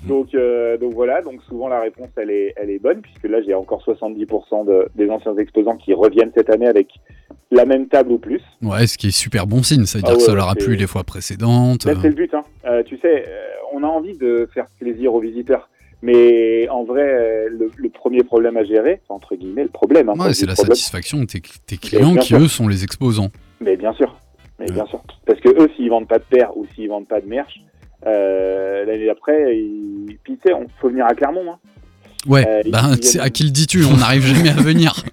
[0.08, 3.38] Donc euh, donc voilà, donc souvent la réponse elle est elle est bonne puisque là
[3.46, 6.88] j'ai encore 70% de, des anciens exposants qui reviennent cette année avec
[7.50, 8.40] la même table ou plus.
[8.62, 10.48] Ouais, ce qui est super bon signe, ça veut dire Ah que ouais, ça leur
[10.48, 11.84] a plu les fois précédentes.
[11.84, 12.32] Là, euh, c'est le but.
[12.32, 12.44] Hein.
[12.64, 13.24] Euh, tu sais,
[13.72, 15.68] on a envie de faire plaisir aux visiteurs.
[16.02, 20.08] Mais en vrai, le, le premier problème à gérer, entre guillemets, le problème.
[20.08, 22.38] hein, Ouais, c'est la problème, satisfaction de tes, tes clients qui, sûr.
[22.38, 23.28] eux, sont les exposants.
[23.60, 24.16] Mais bien sûr,
[24.58, 25.02] mais bien sûr.
[25.26, 27.60] Parce que eux, s'ils vendent pas de paire ou s'ils vendent pas de merch,
[28.06, 30.16] euh, l'année d'après, ils...
[30.24, 31.52] puis tu sais, on faut venir à Clermont.
[31.52, 31.58] Hein.
[32.26, 32.82] Ouais, Euh, bah,
[33.20, 34.94] à qui le dis-tu On n'arrive jamais à venir.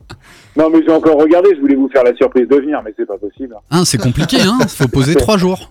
[0.57, 1.49] Non, mais j'ai encore regardé.
[1.55, 3.55] Je voulais vous faire la surprise de venir, mais c'est pas possible.
[3.69, 5.69] Hein, c'est compliqué, hein Faut poser trois jours.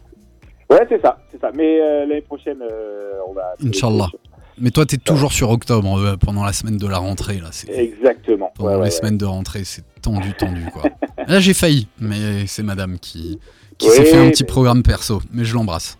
[0.70, 1.50] Ouais, c'est ça, c'est ça.
[1.56, 3.54] Mais euh, l'année prochaine, euh, on va.
[3.64, 4.06] Inch'Allah.
[4.60, 7.50] Mais toi, t'es toujours sur octobre, euh, pendant la semaine de la rentrée, là.
[7.68, 8.52] Exactement.
[8.54, 8.90] pendant Ouais, les ouais, ouais.
[8.92, 10.84] semaines de rentrée, c'est tendu, tendu, quoi.
[11.26, 13.40] Là, j'ai failli, mais c'est madame qui,
[13.78, 15.98] qui Oui, s'est fait un petit mais- programme perso, mais je l'embrasse.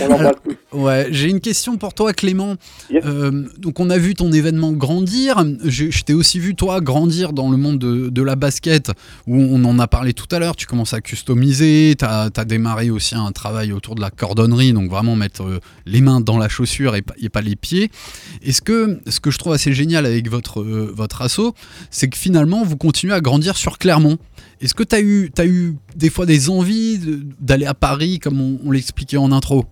[0.00, 0.32] On.
[0.72, 2.54] Ouais, j'ai une question pour toi, Clément.
[2.90, 3.02] Yes.
[3.04, 5.44] Euh, donc, on a vu ton événement grandir.
[5.64, 8.92] Je, je t'ai aussi vu, toi, grandir dans le monde de, de la basket,
[9.26, 10.54] où on en a parlé tout à l'heure.
[10.54, 11.96] Tu commences à customiser.
[11.98, 16.00] Tu as, démarré aussi un travail autour de la cordonnerie, donc vraiment mettre euh, les
[16.00, 17.90] mains dans la chaussure et pas, et pas les pieds.
[18.42, 21.54] Est-ce que ce que je trouve assez génial avec votre, euh, votre assaut,
[21.90, 24.18] c'est que finalement, vous continuez à grandir sur Clermont.
[24.60, 27.00] Est-ce que tu as eu, t'as eu des fois des envies
[27.40, 29.64] d'aller à Paris, comme on, on l'expliquait en intro?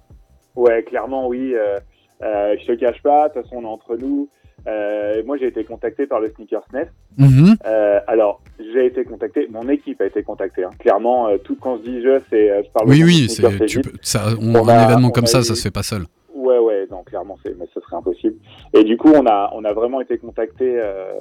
[0.58, 1.54] Ouais, clairement, oui.
[1.54, 1.78] Euh,
[2.22, 4.28] euh, je te cache pas, de toute façon, on est entre nous.
[4.66, 6.90] Euh, moi, j'ai été contacté par le Sneakers Nest.
[7.16, 7.56] Mhm.
[7.64, 10.64] Euh, alors, j'ai été contacté, mon équipe a été contactée.
[10.64, 10.70] hein.
[10.80, 13.66] Clairement, euh, tout quand je dis je, c'est euh, je parle Oui, oui, Sneakers c'est,
[13.66, 15.62] tu peux- ça, on- On un a- événement on comme a ça, eu- ça se
[15.62, 16.02] fait pas seul.
[16.34, 18.36] Ouais, ouais, non, clairement, c'est, mais ce serait impossible.
[18.74, 21.12] Et du coup, on a, on a vraiment été contacté euh,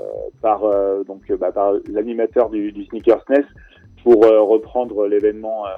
[0.41, 3.47] par, euh, donc, bah, par l'animateur du, du Sneakers Nest
[4.03, 5.69] pour euh, reprendre l'événement euh,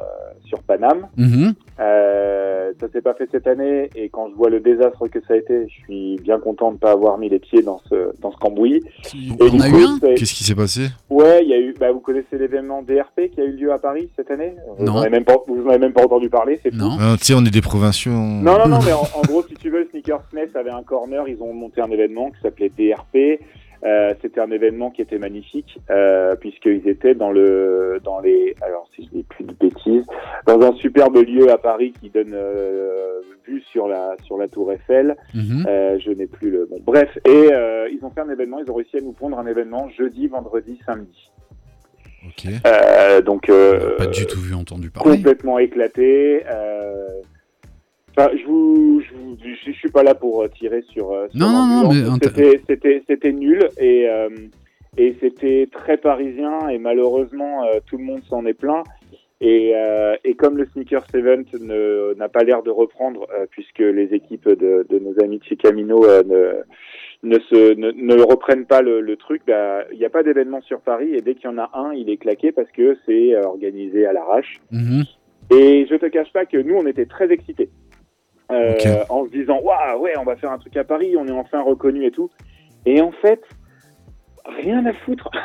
[0.45, 1.07] sur Paname.
[1.17, 1.53] Mhm.
[1.79, 5.33] Euh, ça s'est pas fait cette année et quand je vois le désastre que ça
[5.33, 8.31] a été, je suis bien content de pas avoir mis les pieds dans ce dans
[8.31, 8.83] ce cambouis.
[9.13, 10.87] Et On du a coup, eu un Qu'est-ce qui s'est passé?
[11.09, 11.73] Ouais, il y a eu.
[11.79, 14.55] Bah, vous connaissez l'événement DRP qui a eu lieu à Paris cette année?
[14.77, 14.93] Vous Non.
[14.93, 16.73] en avez même pas, vous en avez même pas entendu parler, c'est.
[16.73, 16.91] Non.
[16.99, 18.11] Ah, Tu sais, on est des provinciaux.
[18.11, 20.83] on- Non, non, non, mais en, en gros, si tu veux, Sneakers Nest avait un
[20.83, 23.39] corner, ils ont monté un événement qui s'appelait DRP.
[23.85, 28.89] Euh, c'était un événement qui était magnifique euh, puisqu'ils étaient dans le dans les alors
[28.93, 30.03] si je dis plus de bêtises
[30.45, 34.73] dans un superbe lieu à Paris qui donne euh, vue sur la sur la Tour
[34.73, 35.65] Eiffel Mhm.
[35.67, 38.69] euh, je n'ai plus le bon bref et euh, ils ont fait un événement ils
[38.69, 41.31] ont réussi à nous pondre un événement jeudi vendredi samedi
[42.27, 42.51] Ok.
[42.67, 45.15] euh, donc euh, Pas du tout vu, entendu parler.
[45.15, 46.43] complètement éclaté.
[46.51, 47.07] Euh...
[48.19, 51.11] enfin, je vous, je, vous- je, je suis pas là pour euh, tirer sur.
[51.11, 52.59] euh, sur Non, non, non, mais
[53.07, 54.29] c'était, nul et euh,
[54.97, 58.85] et c'était très parisien et malheureusement euh, tout le monde s'en est plaint.
[59.41, 64.13] Et, euh, et comme le Sneakers Event ne, n'a pas l'air de reprendre, puisque les
[64.13, 66.55] équipes de, de nos amis de chez Camino ne,
[67.23, 70.59] ne, se, ne, ne reprennent pas le, le truc, bah, il n'y a pas d'événement
[70.59, 73.37] sur Paris et dès qu'il y en a un, il est claqué parce que c'est
[73.37, 74.59] organisé à l'arrache.
[74.71, 75.03] Mhm.
[75.51, 77.69] Et je te cache pas que nous, on était très excités.
[78.51, 79.03] Euh.
[79.09, 81.61] En se disant, waouh, ouais, on va faire un truc à Paris, on est enfin
[81.61, 82.29] reconnu et tout.
[82.85, 83.41] Et en fait,
[84.45, 85.29] rien à foutre.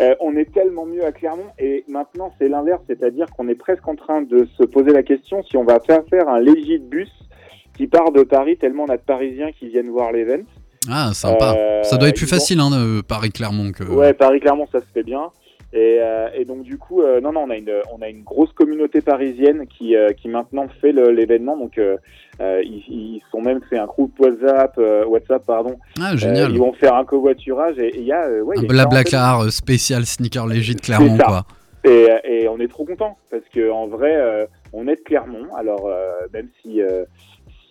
[0.00, 1.48] Euh, on est tellement mieux à Clermont.
[1.58, 5.42] Et maintenant, c'est l'inverse, c'est-à-dire qu'on est presque en train de se poser la question
[5.42, 7.10] si on va faire faire un légit bus
[7.76, 10.42] qui part de Paris, tellement on a de Parisiens qui viennent voir l'event.
[10.90, 11.54] Ah, sympa.
[11.56, 13.84] Euh, ça doit être plus ils ont- facile, hein, Paris-Clermont que.
[13.84, 15.30] Ouais, Paris-Clermont, ça se fait bien.
[15.74, 18.22] Et, euh, et donc du coup, euh, non, non, on a une, on a une
[18.22, 21.56] grosse communauté parisienne qui, euh, qui maintenant fait l'événement.
[21.56, 21.96] Donc euh,
[22.40, 25.76] euh, ils, ils sont même fait un groupe WhatsApp, euh, WhatsApp pardon.
[25.98, 26.52] Ah, génial.
[26.52, 30.46] Ils vont faire un covoiturage et il y a, euh, ouais, Un blablacar spécial sneaker
[30.46, 31.44] de Clermont, quoi.
[31.84, 34.44] Et, et on est trop content parce que en vrai, euh,
[34.74, 35.54] on est de Clermont.
[35.56, 36.82] Alors euh, même si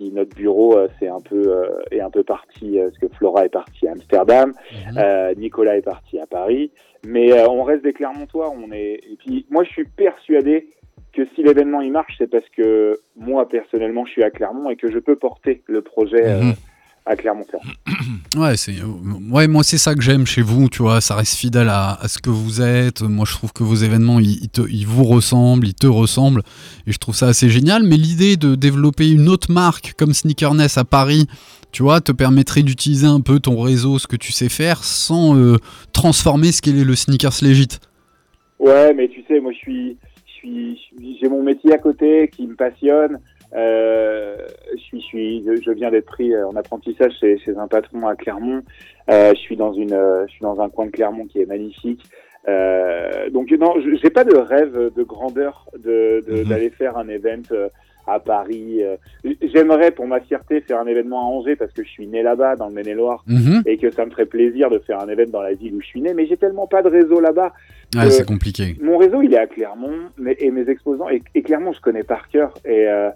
[0.09, 3.45] notre bureau euh, c'est un peu euh, est un peu parti euh, parce que Flora
[3.45, 5.35] est partie à Amsterdam, Mhm.
[5.37, 6.71] Nicolas est parti à Paris,
[7.05, 8.49] mais on reste des Clermontois.
[8.51, 10.67] On est et puis moi je suis persuadé
[11.13, 14.75] que si l'événement il marche, c'est parce que moi personnellement je suis à Clermont et
[14.77, 16.53] que je peux porter le projet Mhm.
[17.05, 17.63] À Clermont-Ferrand.
[18.37, 18.75] Ouais, c'est
[19.31, 22.07] ouais, moi c'est ça que j'aime chez vous, tu vois, ça reste fidèle à, à
[22.07, 23.01] ce que vous êtes.
[23.01, 26.43] Moi, je trouve que vos événements, ils, ils te- ils vous ressemblent, ils te ressemblent,
[26.85, 27.83] et je trouve ça assez génial.
[27.83, 31.25] Mais l'idée de développer une autre marque comme Sneakerness à Paris,
[31.71, 35.35] tu vois, te permettrait d'utiliser un peu ton réseau, ce que tu sais faire, sans
[35.37, 35.57] euh,
[35.93, 37.67] transformer ce qu'est le sneakers legit.
[38.59, 39.97] Ouais, mais tu sais, moi je suis-
[40.43, 43.19] j'ai mon métier à côté qui me passionne.
[43.55, 44.35] Euh,
[44.75, 48.07] je suis, je suis, je, viens d'être pris euh, en apprentissage chez, chez un patron
[48.07, 48.61] à Clermont.
[49.09, 51.45] Euh, je suis dans une, euh, je suis dans un coin de Clermont qui est
[51.45, 52.01] magnifique.
[52.47, 56.49] Euh, donc non, je- j'ai pas de rêve de grandeur de de- Mhm.
[56.49, 57.67] d'aller faire un event euh,
[58.07, 58.81] à Paris.
[59.43, 62.55] J'aimerais pour ma fierté faire un événement à Angers parce que je suis né là-bas
[62.55, 63.61] dans le Maine-et-Loire Mhm.
[63.67, 65.85] et que ça me ferait plaisir de faire un événement dans la ville où je
[65.85, 66.13] suis né.
[66.15, 67.53] Mais j'ai tellement pas de réseau là-bas.
[67.97, 68.75] Euh, c'est compliqué.
[68.81, 72.03] Mon réseau, il est à Clermont, mais, et mes exposants, et, et Clermont, je connais
[72.03, 73.09] par cœur, et, euh,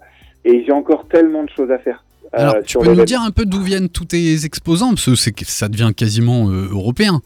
[0.46, 2.04] et j'ai encore tellement de choses à faire.
[2.34, 5.44] euh, Alors, tu peux nous dire un peu d'où viennent tous tes exposants, parce que
[5.44, 7.20] ça devient quasiment euh, européen.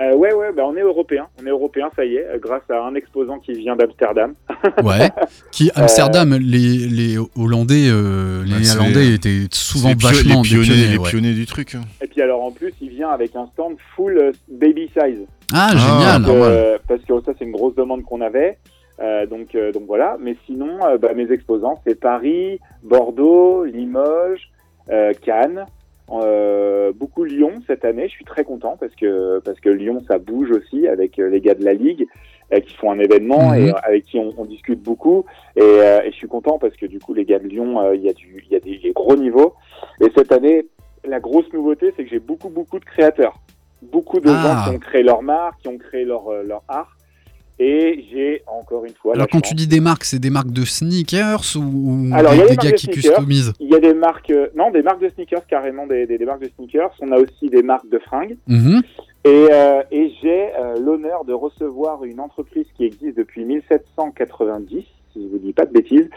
[0.00, 2.62] Euh, Ouais, ouais, bah on est européen, on est européen, ça y est, euh, grâce
[2.70, 4.34] à un exposant qui vient d'Amsterdam.
[4.82, 5.10] Ouais.
[5.52, 10.74] Qui Amsterdam, les, les Hollandais, euh, les Néerlandais étaient souvent les vachement les pionniers, des
[10.74, 11.08] pionniers, les ouais.
[11.08, 11.76] pionniers du truc.
[12.02, 15.20] Et puis alors en plus, il vient avec un stand full baby size.
[15.52, 16.24] Ah, Ah, génial.
[16.28, 18.58] Euh, parce que ça, c'est une grosse demande qu'on avait.
[19.00, 20.16] Euh, donc, euh, donc voilà.
[20.20, 24.50] Mais sinon, euh, bah, mes exposants, c'est Paris, Bordeaux, Limoges,
[24.90, 25.66] euh, Cannes,
[26.10, 28.04] euh, beaucoup Lyon cette année.
[28.08, 31.54] Je suis très content parce que parce que Lyon, ça bouge aussi avec les gars
[31.54, 32.06] de la ligue
[32.52, 33.66] euh, qui font un événement Mhm.
[33.68, 35.24] et avec qui on, on discute beaucoup.
[35.56, 37.94] Et, euh, et je suis content parce que du coup, les gars de Lyon, euh,
[37.96, 39.54] il y a du il y a des, des gros niveaux.
[40.00, 40.66] Et cette année,
[41.04, 43.36] la grosse nouveauté, c'est que j'ai beaucoup beaucoup de créateurs,
[43.80, 44.64] beaucoup de Ah.
[44.64, 46.96] gens qui ont créé leur marque, qui ont créé leur leur art.
[47.64, 49.14] Et j'ai encore une fois.
[49.14, 49.50] Alors quand chance.
[49.50, 52.46] tu dis des marques, c'est des marques de sneakers ou, ou Alors, il y des,
[52.46, 53.12] a des gars de qui sneakers.
[53.12, 56.18] customisent Il y a des marques, euh, non, des marques de sneakers, carrément des, des,
[56.24, 56.90] marques de sneakers.
[57.00, 58.36] On a aussi des marques de fringues.
[58.48, 58.82] Mhm.
[59.24, 64.82] Et, euh, et j'ai euh, l'honneur de recevoir une entreprise qui existe depuis 1790,
[65.12, 66.08] si je vous dis pas de bêtises,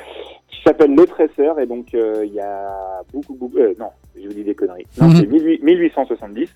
[0.48, 1.60] qui s'appelle Le Tresseur.
[1.60, 3.58] Et donc, euh, il y a beaucoup, beaucoup...
[3.58, 4.86] euh, non, je vous dis des conneries.
[5.00, 5.16] Non, Mhm.
[5.16, 6.50] c'est 18 1870.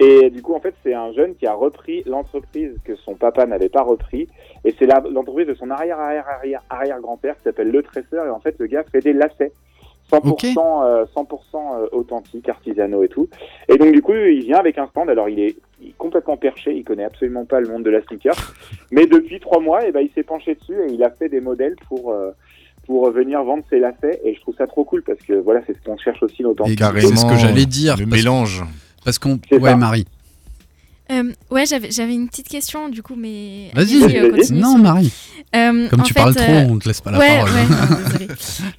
[0.00, 3.46] Et du coup, en fait, c'est un jeune qui a repris l'entreprise que son papa
[3.46, 4.28] n'avait pas repris.
[4.64, 8.26] Et c'est l'entreprise de son arrière-arrière-arrière-arrière-grand-père qui s'appelle Le Tresseur.
[8.26, 9.52] Et en fait, le gars fait des lacets.
[10.10, 13.28] 100%, euh, 100% euh, authentique, artisanaux et tout.
[13.68, 15.10] Et donc du coup, il vient avec un stand.
[15.10, 18.02] Alors il est, il est complètement perché, il connaît absolument pas le monde de la
[18.02, 18.34] sneaker.
[18.90, 21.40] Mais depuis trois mois, eh ben, il s'est penché dessus et il a fait des
[21.40, 22.30] modèles pour euh,
[22.86, 24.20] pour venir vendre ses lacets.
[24.24, 26.44] Et je trouve ça trop cool parce que voilà, c'est ce qu'on cherche aussi Et
[26.44, 26.84] l'authenticité.
[27.00, 27.96] c'est ce que j'allais dire.
[27.96, 28.64] Le parce- mélange.
[29.04, 29.38] Parce qu'on.
[29.52, 29.76] Ouais, ça.
[29.76, 30.06] Marie.
[31.10, 33.70] Euh, ouais, j'avais j'avais une petite question du coup, mais.
[33.74, 34.02] Vas-y.
[34.16, 35.10] euh, Non, Marie.
[35.56, 37.50] Euh, Comme en tu fait, parles trop, euh, on te laisse pas la ouais, parole.
[37.50, 38.28] ouais, non, désolée.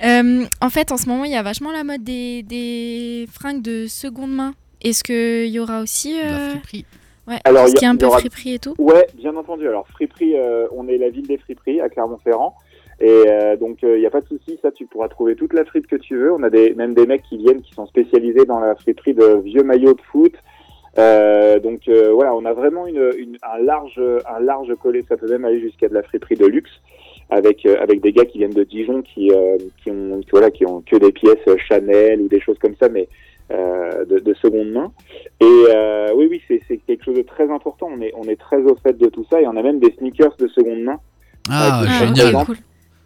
[0.03, 3.63] Euh, en fait, en ce moment, il y a vachement la mode des, des fringues
[3.63, 4.53] de seconde main.
[4.83, 6.13] Est-ce qu'il y aura aussi.
[6.21, 6.49] La Euh...
[6.51, 6.85] friperie.
[7.27, 8.73] Ouais, Alors, ce il y a- qui est un peu aura- friperie et tout.
[8.79, 9.67] Ouais, bien entendu.
[9.67, 12.55] Alors friperie, euh, on est la ville des friperies à Clermont-Ferrand.
[13.01, 15.63] Et euh, donc il n'y a pas de souci, ça tu pourras trouver toute la
[15.63, 16.33] fripe que tu veux.
[16.33, 19.39] On a des, même des mecs qui viennent qui sont spécialisés dans la friperie de
[19.41, 20.33] vieux maillots de foot.
[20.97, 25.03] Euh, donc euh, voilà, on a vraiment une, une- un large un large collet.
[25.07, 26.71] Ça peut même aller jusqu'à de la friperie de luxe
[27.29, 30.49] avec euh, avec des gars qui viennent de Dijon qui euh, qui ont qui, voilà
[30.51, 33.05] qui ont que des pièces euh, Chanel ou des choses comme ça, mais euh,
[33.49, 34.91] de, de seconde main.
[35.39, 37.87] Et euh, oui, oui, c'est c'est quelque chose de très important.
[37.91, 39.93] On est, on est très au fait de tout ça et on a même des
[39.97, 40.99] sneakers de seconde main
[41.49, 42.45] Ah, Ah, ok, génial.
[42.45, 42.57] cool.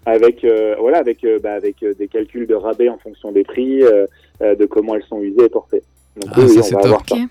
[0.06, 3.44] avec, euh, voilà, avec, euh, bah, avec euh, des calculs de rabais en fonction des
[3.44, 4.06] prix, euh,
[4.41, 5.82] euh, de comment elles sont usées et portées.
[6.18, 6.86] Donc Ah, oui, ça, oui, c'est on va top.
[6.86, 7.10] avoir Ok.
[7.10, 7.26] ça.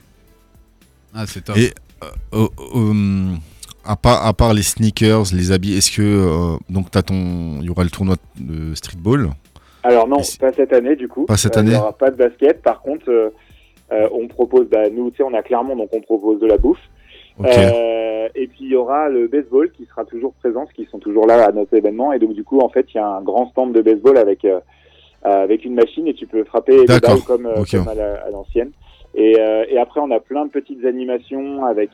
[1.15, 1.57] Ah, c'est top.
[1.59, 1.71] Et
[2.03, 3.35] euh, euh, euh,
[3.85, 7.85] à, part, à part les sneakers, les habits, est-ce que euh, donc il y aura
[7.85, 9.29] le tournoi de streetball?
[9.83, 11.27] Alors non, pas cette année du coup.
[11.27, 12.63] Pas cette Euh, Il année n'y aura pas de basket.
[12.63, 13.31] Par contre, euh,
[13.93, 16.57] euh, on propose, bah, nous, tu sais, on a Clermont, donc on propose de la
[16.57, 16.79] bouffe.
[17.39, 17.47] Ok.
[17.49, 20.99] Euh, et puis il y aura le baseball qui sera toujours présent, parce qu'ils sont
[20.99, 22.13] toujours là à notre événement.
[22.13, 24.45] Et donc du coup, en fait, il y a un grand stand de baseball avec
[24.45, 24.61] euh,
[25.25, 27.11] avec une machine et tu peux frapper D'accord.
[27.15, 27.71] balles comme, Ok.
[27.73, 28.71] comme à la- à l'ancienne.
[29.15, 31.91] Et, euh, et après, on a plein de petites animations avec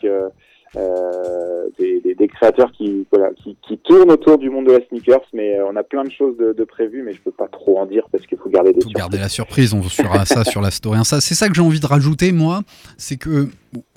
[0.76, 4.80] euh, des, des- des créateurs qui, voilà, qui, qui tournent autour du monde de la
[4.88, 7.46] sneakers, mais euh, on a plein de choses de, de prévues, mais je peux pas
[7.48, 10.44] trop en dire parce qu'il faut garder des Faut garder la surprise, on suivra ça
[10.50, 11.20] sur la story Insta.
[11.20, 12.62] C'est ça que j'ai envie de rajouter, moi,
[12.96, 13.48] c'est que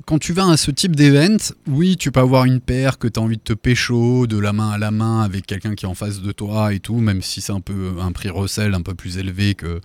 [0.06, 3.20] quand tu vas à ce type d'event, oui, tu peux avoir une paire que tu
[3.20, 5.90] as envie de te pécho de la main à la main avec quelqu'un qui est
[5.90, 8.82] en face de toi et tout, même si c'est un peu un prix recel un
[8.82, 9.80] peu plus élevé que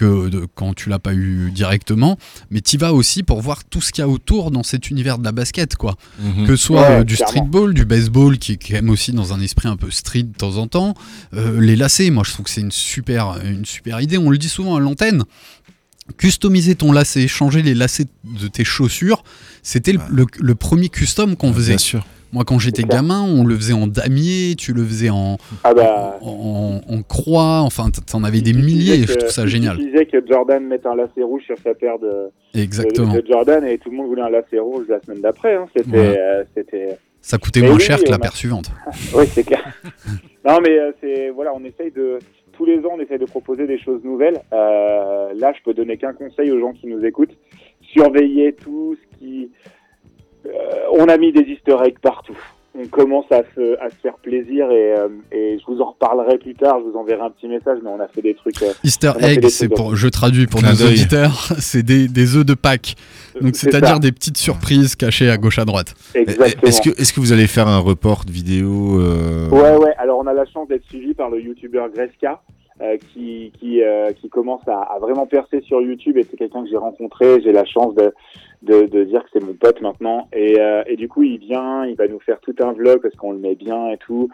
[0.00, 2.18] que de- quand tu l'as pas eu directement,
[2.50, 5.18] mais tu vas aussi pour voir tout ce qu'il y a autour dans cet univers
[5.18, 5.96] de la basket, quoi.
[6.20, 6.46] Mhm.
[6.46, 7.30] Que ce soit Ouais, euh, du clairement.
[7.32, 10.36] streetball, du baseball, qui est quand même aussi dans un esprit un peu street de
[10.36, 10.94] temps en temps,
[11.34, 14.16] euh, les lacets, moi je trouve que c'est une super, une super idée.
[14.18, 15.24] On le dit souvent à l'antenne.
[16.18, 19.22] Customiser ton lacet, changer les lacets de tes chaussures,
[19.62, 21.72] c'était le, le- le premier custom qu'on faisait.
[21.72, 22.06] Bien sûr.
[22.32, 26.18] Moi, quand j'étais gamin, on le faisait en damier, tu le faisais en, Ah bah,
[26.22, 29.76] en, en croix, enfin, t'en avais des il milliers, suffisait je que- trouve ça génial.
[29.78, 33.12] suffisait que Jordan mette un lacet rouge sur sa paire de, Exactement.
[33.14, 35.56] de, de Jordan et tout le monde voulait un lacet rouge la semaine d'après.
[35.56, 35.66] Hein.
[35.76, 36.18] C'était, Ouais.
[36.20, 38.70] euh, c'était, Ça coûtait Mais moins oui, cher que la paire suivante.
[39.14, 39.64] Oui, c'est clair.
[40.46, 42.18] non, mais euh, c'est voilà, on essaye de
[42.52, 44.38] tous les ans, on essaye de proposer des choses nouvelles.
[44.52, 47.36] Euh, là, je peux donner qu'un conseil aux gens qui nous écoutent
[47.92, 49.50] surveillez tout ce qui.
[50.46, 50.50] Euh,
[50.92, 52.36] on a mis des Easter eggs partout.
[52.78, 56.38] On commence à se, à se faire plaisir et, euh, et je vous en reparlerai
[56.38, 56.78] plus tard.
[56.78, 58.62] Je vous enverrai un petit message, mais on a fait des trucs.
[58.62, 62.54] euh, Easter egg, c'est pour, je traduis pour nos auditeurs, c'est des, des œufs de
[62.54, 62.94] Pâques.
[63.40, 65.94] Donc C'est c'est-à-dire des petites surprises cachées à gauche à droite.
[66.14, 66.68] Exactement.
[66.68, 69.94] Est-ce que, est-ce que vous allez faire un report vidéo euh, Ouais, ouais.
[69.98, 72.40] Alors, on a la chance d'être suivi par le youtubeur Greska,
[72.82, 76.16] euh, qui, qui, euh, qui commence à, à vraiment percer sur YouTube.
[76.18, 77.42] Et c'est quelqu'un que j'ai rencontré.
[77.42, 78.14] J'ai la chance de,
[78.62, 80.28] de, de dire que c'est mon pote maintenant.
[80.32, 83.14] Et, euh, et du coup, il vient, il va nous faire tout un vlog parce
[83.16, 84.28] qu'on le met bien et tout.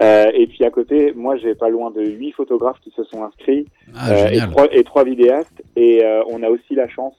[0.00, 3.24] Euh, et puis à côté, moi, j'ai pas loin de huit photographes qui se sont
[3.24, 3.66] inscrits
[3.96, 4.50] Ah, euh, et, génial.
[4.50, 5.62] trois, et trois vidéastes.
[5.76, 7.14] Et euh, on a aussi la chance.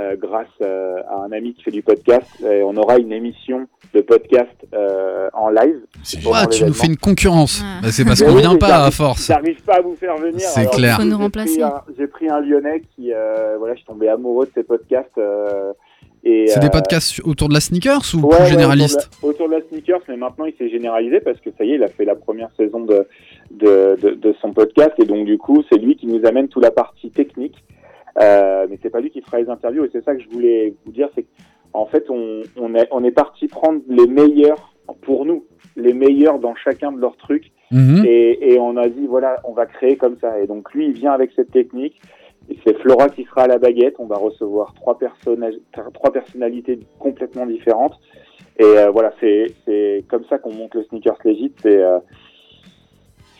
[0.00, 3.68] euh, grâce euh, à un ami qui fait du podcast, et on aura une émission
[3.92, 5.80] de podcast euh, en live.
[6.24, 7.62] Ouah, tu nous fais une concurrence.
[7.62, 7.80] Ah.
[7.82, 9.26] Bah, c'est parce qu'on oui, vient pas à force.
[9.26, 10.40] J'arrive pas à vous faire venir.
[10.40, 10.96] C'est clair.
[10.96, 11.60] Faut nous j'ai remplacer.
[11.94, 15.18] pris pris un Lyonnais qui, euh, voilà, je suis tombé amoureux de ses podcasts.
[16.26, 19.22] Euh, C'est des euh, podcasts autour de la sneakers ou ouais, plus ouais, généralistes autour,
[19.22, 21.72] de la, autour de la sneakers, mais maintenant il s'est généralisé parce que ça y
[21.72, 23.06] est, il a fait la première saison de,
[23.50, 26.62] de, de, de son podcast et donc du coup, c'est lui qui nous amène toute
[26.62, 27.56] la partie technique.
[28.20, 30.74] Euh, mais c'est pas lui qui fera les interviews et c'est ça que je voulais
[30.84, 31.24] vous dire, c'est
[31.72, 35.46] qu'en fait, on, on est, on est parti prendre les meilleurs pour nous,
[35.76, 38.04] les meilleurs dans chacun de leurs trucs Mhm.
[38.04, 40.40] et, et on a dit voilà, on va créer comme ça.
[40.40, 42.00] Et donc lui, il vient avec cette technique.
[42.64, 43.94] C'est Flora qui sera à la baguette.
[43.98, 45.54] On va recevoir trois personnages,
[45.94, 47.94] trois personnalités complètement différentes.
[48.58, 49.54] Et euh, voilà, c'est
[50.08, 51.52] comme ça qu'on monte le sneakers legit.
[51.62, 51.98] C'est euh,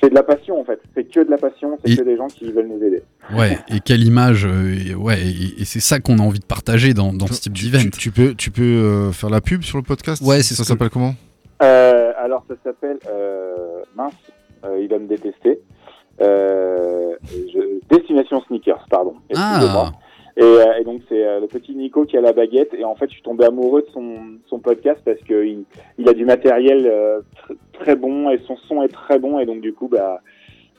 [0.01, 0.81] c'est de la passion en fait.
[0.95, 1.77] C'est que de la passion.
[1.85, 3.03] C'est Et- que des gens qui veulent nous aider.
[3.37, 4.47] Ouais, et quelle image.
[4.47, 7.41] euh, et ouais, et, et c'est ça qu'on a envie de partager dans, dans ce
[7.43, 7.83] type d'event.
[7.83, 10.65] tu- tu peux, tu peux euh, faire la pub sur le podcast Ouais, c'est Ça
[10.65, 11.15] s'appelle comment?
[11.63, 14.15] Euh, alors ça s'appelle euh, mince.
[14.65, 15.61] euh, il va me détester.
[16.21, 19.15] Euh, je- Destination sneakers, pardon.
[19.29, 19.91] Excusez-moi.
[19.95, 19.99] Ah,
[20.37, 22.95] Et, euh, et donc c'est euh, le petit Nico qui a la baguette et en
[22.95, 24.15] fait je suis tombé amoureux de son,
[24.49, 25.65] son podcast parce que il,
[25.99, 29.45] il a du matériel euh, tr- très bon et son son est très bon et
[29.47, 30.21] donc du coup bah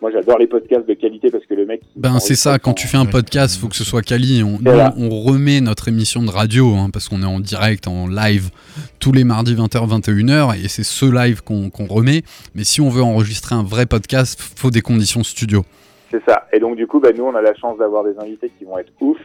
[0.02, 2.88] moi j'adore les podcasts de qualité parce que le mec ben c'est ça, quand tu
[2.88, 4.42] fais un podcast, faut que ce soit quali.
[4.44, 8.08] On, nous, on remet notre émission de radio, hein, parce qu'on est en direct, en
[8.08, 8.50] live,
[9.00, 12.24] tous les mardis 20h, 21h, et c'est ce live qu'on remet.
[12.56, 15.64] Mais si on veut enregistrer un vrai podcast, faut des conditions studio.
[16.12, 16.48] C'est ça.
[16.52, 18.78] Et donc du coup, bah, nous, on a la chance d'avoir des invités qui vont
[18.78, 19.18] être ouf.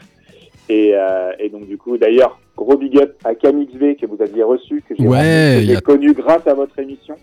[0.68, 4.42] Et, euh, et donc du coup, d'ailleurs, gros big up à CamXV que vous aviez
[4.42, 7.14] reçu, que j'ai Ouais, a- connu grâce à votre émission,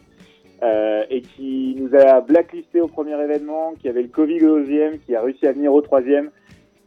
[0.63, 4.99] euh, et qui nous a blacklisté au premier événement, qui avait le Covid au deuxième,
[4.99, 6.29] qui a réussi à venir au troisième,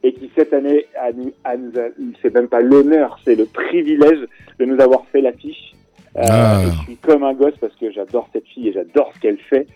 [0.02, 1.88] et qui cette année a nous, a nous a-
[2.22, 4.20] c'est même pas l'honneur, c'est le privilège
[4.58, 5.72] de nous avoir fait l'affiche.
[6.16, 6.62] Euh, Ah.
[6.64, 9.66] je suis comme un gosse parce que j'adore cette fille et j'adore ce qu'elle fait.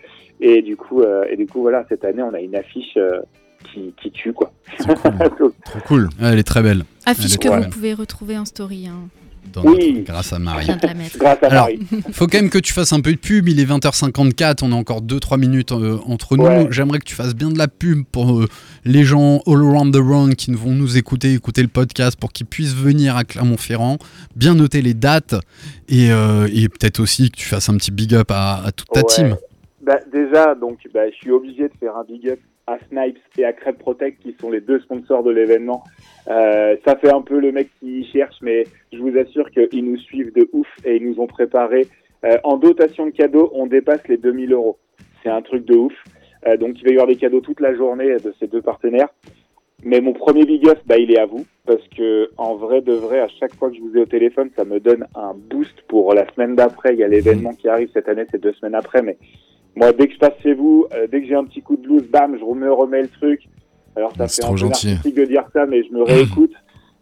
[0.41, 3.21] Et du coup, euh, et du coup, voilà, cette année, on a une affiche euh,
[3.75, 4.51] qui, qui tue, quoi.
[4.79, 6.09] Trop cool.
[6.23, 6.83] Elle est très belle.
[7.05, 7.69] Affiche est que vous belle.
[7.69, 8.87] pouvez retrouver en story.
[8.89, 9.09] Hein.
[9.53, 9.93] Dans Oui.
[9.95, 10.67] notre- grâce à Marie.
[11.19, 11.81] grâce à Alors, Marie.
[12.13, 13.49] Faut quand même que tu fasses un peu de pub.
[13.49, 16.45] Il est 20h54, on a encore 2-3 minutes euh, entre nous.
[16.45, 16.69] Ouais.
[16.71, 18.47] J'aimerais que tu fasses bien de la pub pour euh,
[18.85, 22.47] les gens all around the world qui vont nous écouter, écouter le podcast, pour qu'ils
[22.47, 23.99] puissent venir à Clermont-Ferrand,
[24.37, 25.35] bien noter les dates
[25.89, 28.89] et, euh, et peut-être aussi que tu fasses un petit big up à, à toute
[28.89, 29.07] ta Ouais.
[29.09, 29.37] team.
[29.85, 32.39] Bah, déjà, donc, bah, je suis obligé de faire un big up
[32.71, 35.83] à Snipes et à Crêpe Protect, qui sont les deux sponsors de l'événement.
[36.29, 39.99] Euh, ça fait un peu le mec qui cherche, mais je vous assure qu'ils nous
[39.99, 41.87] suivent de ouf et ils nous ont préparé.
[42.25, 44.79] euh, en dotation de cadeaux, on dépasse les 2000 euros.
[45.23, 45.95] C'est un truc de ouf.
[46.47, 49.09] Euh, donc, il va y avoir des cadeaux toute la journée de ces deux partenaires.
[49.83, 51.47] Mais mon premier big up, bah, il est à vous.
[51.67, 54.51] Parce que, en vrai de vrai, à chaque fois que je vous ai au téléphone,
[54.57, 56.93] ça me donne un boost pour la semaine d'après.
[56.95, 59.03] Il y a l'événement qui arrive cette année, c'est deux semaines après.
[59.03, 59.17] Mais
[59.77, 61.83] moi, dès que je passe chez vous, euh, dès que j'ai un petit coup de
[61.83, 63.43] blues, bam, je me remets le truc.
[63.97, 64.89] Alors, ça fait trop un peu gentil.
[64.89, 66.53] narcissique de dire ça, mais je me réécoute.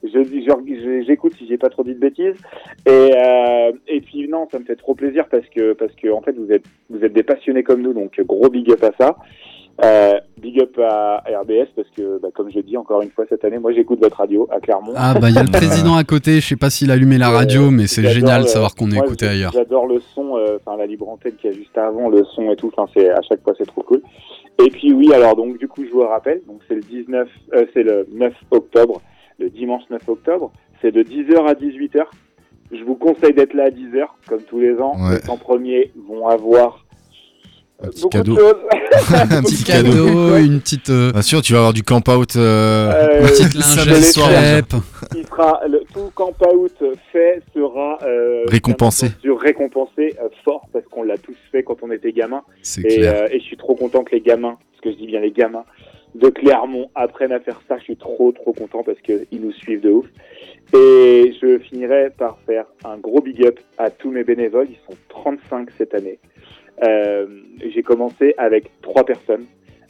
[0.05, 2.37] Je dis, j'écoute si j'ai pas trop dit de bêtises.
[2.87, 6.21] Et, euh, et puis non, ça me fait trop plaisir parce que parce que en
[6.23, 9.17] fait vous êtes vous êtes des passionnés comme nous, donc gros big up à ça.
[9.85, 13.45] Euh, big up à RBS parce que bah, comme je dis encore une fois cette
[13.45, 14.93] année, moi j'écoute votre radio à Clermont.
[14.97, 17.17] Ah bah il y a le président à côté, je sais pas s'il a allumé
[17.17, 19.53] la radio, mais c'est génial de le- savoir qu'on est écouté ailleurs.
[19.53, 22.51] J'adore le son, euh, enfin la libre antenne qu'il y a juste avant, le son
[22.51, 22.73] et tout.
[22.77, 24.03] Enfin c'est à chaque fois c'est trop cool.
[24.65, 27.65] Et puis oui, alors donc du coup je vous rappelle, donc c'est le 19, euh,
[27.73, 29.01] c'est le 9 octobre,
[29.39, 30.51] le dimanche 9 octobre,
[30.83, 32.03] c'est de 10h à 18h.
[32.73, 34.95] Je vous conseille d'être là à 10h, comme tous les ans.
[34.99, 35.15] Ouais.
[35.15, 36.85] Les 100 premiers vont avoir
[37.81, 38.35] Un petit beaucoup cadeau.
[38.35, 38.55] de choses.
[39.31, 42.35] Un Petit cadeau, une petite, euh, Bien sûr, tu vas avoir du camp out.
[42.37, 44.75] euh, Euh, une petite lingette
[45.15, 46.73] il sera le, tout camp out
[47.13, 49.07] fait sera euh, Récompensé.
[49.07, 52.43] entendu récompensé euh, fort parce qu'on l'a tous fait quand on était gamin.
[52.63, 53.15] C'est Et, clair.
[53.15, 55.31] euh, et je suis trop content que les gamins, parce que je dis bien les
[55.31, 55.65] gamins,
[56.15, 57.77] de Clermont apprennent à faire ça.
[57.79, 60.07] Je suis trop trop content parce qu'ils nous suivent de ouf.
[60.75, 64.67] Et je finirai par faire un gros big up à tous mes bénévoles.
[64.71, 66.19] Ils sont 35 cette année.
[66.85, 67.27] Euh,
[67.75, 69.45] J'ai commencé avec trois personnes.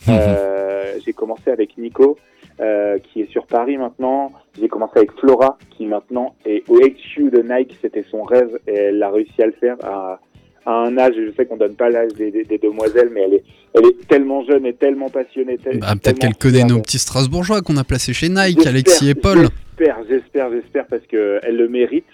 [0.09, 2.16] Euh, J'ai commencé avec Nico,
[2.61, 4.32] euh, qui est sur Paris maintenant.
[4.59, 7.76] J'ai commencé avec Flora, qui maintenant est au HQ de Nike.
[7.82, 10.20] C'était son rêve et elle a réussi à le faire à,
[10.66, 11.14] à un âge.
[11.16, 14.09] Je sais qu'on donne pas l'âge des, des- des demoiselles, mais elle est, elle est
[14.09, 15.59] tellement jeune et tellement passionnée.
[15.59, 19.14] tel- Bah, Peut-être qu'elle connaît nos petits Strasbourgeois qu'on a placés chez Nike, Alexis et
[19.14, 19.49] Paul.
[19.78, 22.07] J'espère, j'espère, j'espère, parce qu'elle le mérite.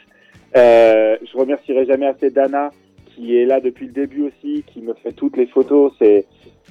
[0.57, 2.71] Euh, je remercierai jamais assez Dana,
[3.15, 5.93] qui est là depuis le début aussi, qui me fait toutes les photos.
[5.99, 6.27] C'est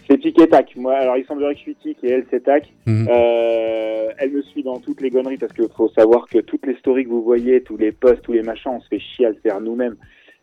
[0.09, 0.75] c'est tic et tac.
[0.75, 2.71] Moi, alors il semblerait que je suis tic et elle c'est tac.
[2.85, 3.07] Mhm.
[3.09, 6.75] Euh, elle me suit dans toutes les gonneries parce qu'il faut savoir que toutes les
[6.75, 9.29] stories que vous voyez, tous les posts, tous les machins, on se fait chier à
[9.29, 9.95] le faire nous-mêmes.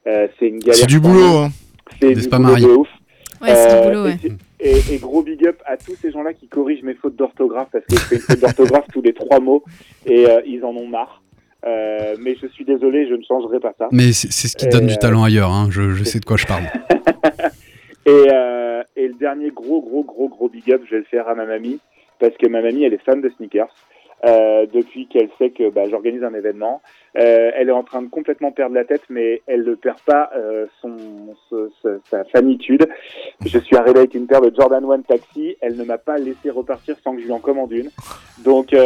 [0.06, 0.74] Euh, c'est une galère.
[0.76, 1.38] C'est du boulot.
[1.38, 1.48] Hein.
[2.00, 2.88] C'est du pas, boulot de ouf.
[3.42, 4.16] Ouais, c'est Euh, du boulot, ouais.
[4.60, 7.68] et, et- et gros big up à tous ces gens-là qui corrigent mes fautes d'orthographe
[7.72, 9.62] parce que je fais une faute d'orthographe tous les trois mots
[10.06, 11.19] et euh, ils en ont marre.
[11.66, 13.88] Euh, mais je suis désolé, je ne changerai pas ça.
[13.92, 15.68] Mais c'est ce qui donne du euh, talent ailleurs, hein.
[15.70, 16.64] je, je sais de quoi je parle.
[18.06, 21.28] Et, euh, et le dernier gros, gros, gros, gros big up, je vais le faire
[21.28, 21.80] à ma mamie
[22.18, 23.74] parce que ma mamie, elle est fan de sneakers.
[24.26, 26.82] Euh, depuis qu'elle sait que bah, j'organise un événement,
[27.16, 30.30] Euh, elle est en train de complètement perdre la tête, mais elle ne perd pas
[30.36, 30.94] euh, son,
[31.48, 32.86] ce- ce- sa fanitude.
[33.44, 35.56] Je suis arrivé avec une paire de Jordan 1 Taxi.
[35.60, 37.90] Elle ne m'a pas laissé repartir sans que je lui en commande une.
[38.44, 38.84] Donc, euh,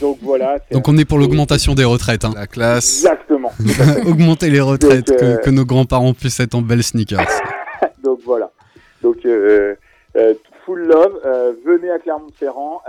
[0.00, 0.58] donc voilà.
[0.72, 2.24] Donc on est pour l'augmentation des retraites.
[2.24, 2.32] Hein.
[2.34, 3.04] La classe.
[3.04, 3.52] Exactement.
[4.10, 7.20] Augmenter les retraites, Donc, euh, que, que nos grands-parents puissent être en belles sneakers.
[8.02, 8.50] Donc voilà.
[9.02, 9.76] Donc euh,
[10.16, 10.34] euh,
[10.66, 11.20] full love.
[11.24, 12.80] euh, venez à Clermont-Ferrand.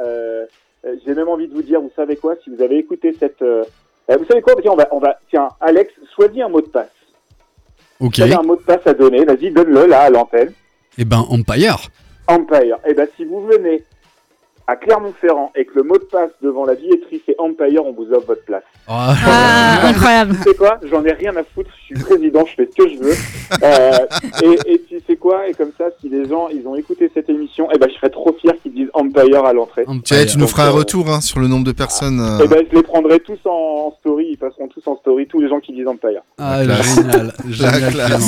[0.86, 3.42] Euh, J'ai même envie de vous dire, vous savez quoi, si vous avez écouté cette,
[3.42, 3.64] euh,
[4.10, 6.68] euh, vous savez quoi, tiens, on va, on va, tiens, Alex, choisis un mot de
[6.68, 6.90] passe.
[8.00, 8.20] Ok.
[8.20, 9.24] Avez un mot de passe à donner.
[9.26, 10.52] Vas-y, donne-le là à l'antenne.
[10.98, 11.78] Et ben Empire.
[12.28, 12.78] Empire.
[12.88, 13.84] Et ben si vous venez
[14.72, 18.08] à Clermont-Ferrand et que le mot de passe devant la billetterie c'est Empire, on vous
[18.14, 18.64] offre votre place.
[18.88, 20.36] Ah, Ah, incroyable.
[20.38, 22.90] Tu sais quoi J'en ai rien à foutre, je suis président, je fais ce que
[22.90, 23.16] je veux.
[23.64, 23.98] Euh,
[24.44, 27.30] et, et tu sais quoi Et comme ça, si les gens ils ont écouté cette
[27.30, 29.84] émission, et ben je serais trop fier qu'ils disent Empire à l'entrée.
[29.86, 30.32] Tu, sais, Empire.
[30.32, 32.20] tu nous feras un euh, retour hein, sur le nombre de personnes.
[32.22, 35.28] euh, Et ben je les prendrai tous en, en story, ils passeront tous en story,
[35.28, 36.22] tous les gens qui disent Empire.
[36.38, 38.20] Ah, La génial, La génial.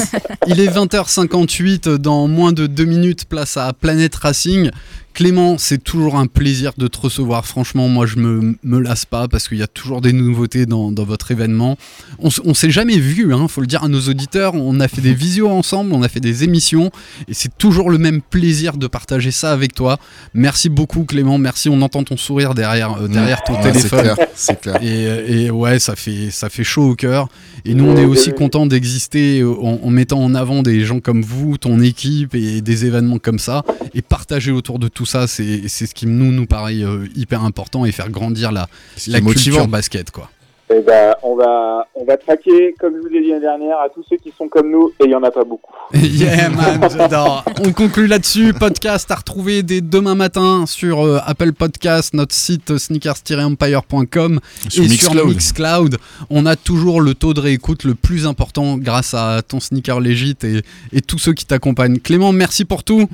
[0.48, 4.70] Il est 20h58, dans moins de deux minutes, place à Planète Racing.
[5.14, 7.46] Clément, c'est toujours un plaisir de te recevoir.
[7.46, 10.92] Franchement, moi, je me, me lasse pas parce qu'il y a toujours des nouveautés dans,
[10.92, 11.78] dans votre événement.
[12.18, 14.56] On, on s'est jamais vu, hein, faut le dire à nos auditeurs.
[14.56, 16.90] On a fait des visios ensemble, on a fait des émissions
[17.28, 20.00] et c'est toujours le même plaisir de partager ça avec toi.
[20.34, 21.38] Merci beaucoup, Clément.
[21.38, 21.70] Merci.
[21.70, 24.02] On entend ton sourire derrière, euh, derrière ton ouais, c'est téléphone.
[24.02, 24.80] clair, C'est clair.
[24.82, 27.28] Et, et ouais, ça fait, ça fait chaud au cœur.
[27.66, 31.00] Et nous, on est aussi content d'exister euh, en, en mettant en avant des gens
[31.00, 33.64] comme vous, ton équipe et des événements comme ça.
[33.94, 37.44] Et partager autour de tout ça, c'est c'est ce qui nous, nous paraît euh, hyper
[37.44, 38.68] important et faire grandir la,
[39.08, 40.12] la culture basket.
[40.12, 40.30] Quoi.
[40.74, 43.90] Et ben on va, on va traquer, comme je vous l'ai dit l'année dernière, à
[43.90, 45.74] tous ceux qui sont comme nous, et il y en a pas beaucoup.
[45.94, 47.44] yeah man, j'adore.
[47.64, 48.54] On conclut là-dessus.
[48.54, 54.40] Podcast à retrouver dès demain matin sur euh, Apple Podcast, notre site sneakers-empire.com
[54.70, 55.28] Sur et sur Mixcloud.
[55.28, 55.98] Mixcloud.
[56.30, 60.38] On a toujours le taux de réécoute le plus important grâce à ton sneaker légit
[60.44, 62.00] et, et tous ceux qui t'accompagnent.
[62.00, 63.08] Clément, merci pour tout.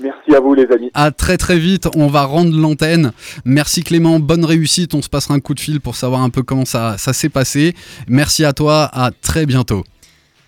[0.00, 0.90] Merci à vous les amis.
[0.94, 1.88] À très très vite.
[1.94, 3.12] On va rendre l'antenne.
[3.44, 4.20] Merci Clément.
[4.20, 4.94] Bonne réussite.
[4.94, 7.28] On se passera un coup de fil pour savoir un peu comment ça, ça s'est
[7.28, 7.74] passé.
[8.06, 8.84] Merci à toi.
[8.92, 9.84] À très bientôt.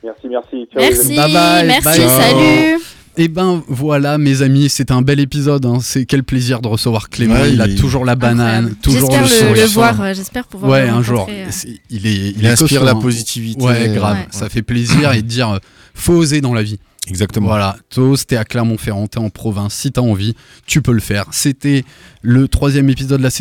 [0.05, 0.69] Merci, merci.
[0.73, 0.81] Ciao.
[0.81, 2.09] Merci, Bye bye, merci, bye.
[2.09, 2.83] salut.
[3.17, 5.67] Et ben voilà, mes amis, c'est un bel épisode.
[5.67, 5.79] hein.
[5.83, 7.35] C'est quel plaisir de recevoir Clément.
[7.35, 8.77] Ouais, il, il a est- toujours la banane, Incroyable.
[8.83, 9.65] toujours J'espère le le, sourire.
[9.67, 11.27] le voir, euh, j'espère pouvoir Ouais, le un jour.
[11.29, 11.51] euh.
[11.91, 13.01] Il est, il Il est inspire costaud, la hein.
[13.01, 13.63] positivité.
[13.63, 14.17] Ouais, grave.
[14.17, 14.27] Ouais.
[14.31, 15.59] Ça fait plaisir et de dire, euh,
[15.93, 16.79] faut oser dans la vie.
[17.11, 17.49] Exactement.
[17.49, 21.27] Voilà, Toast, t'es à Clermont-Ferrand, t'es en province, si t'as envie, tu peux le faire.
[21.33, 21.85] C'était
[22.23, 23.39] le troisième épisode de la saison.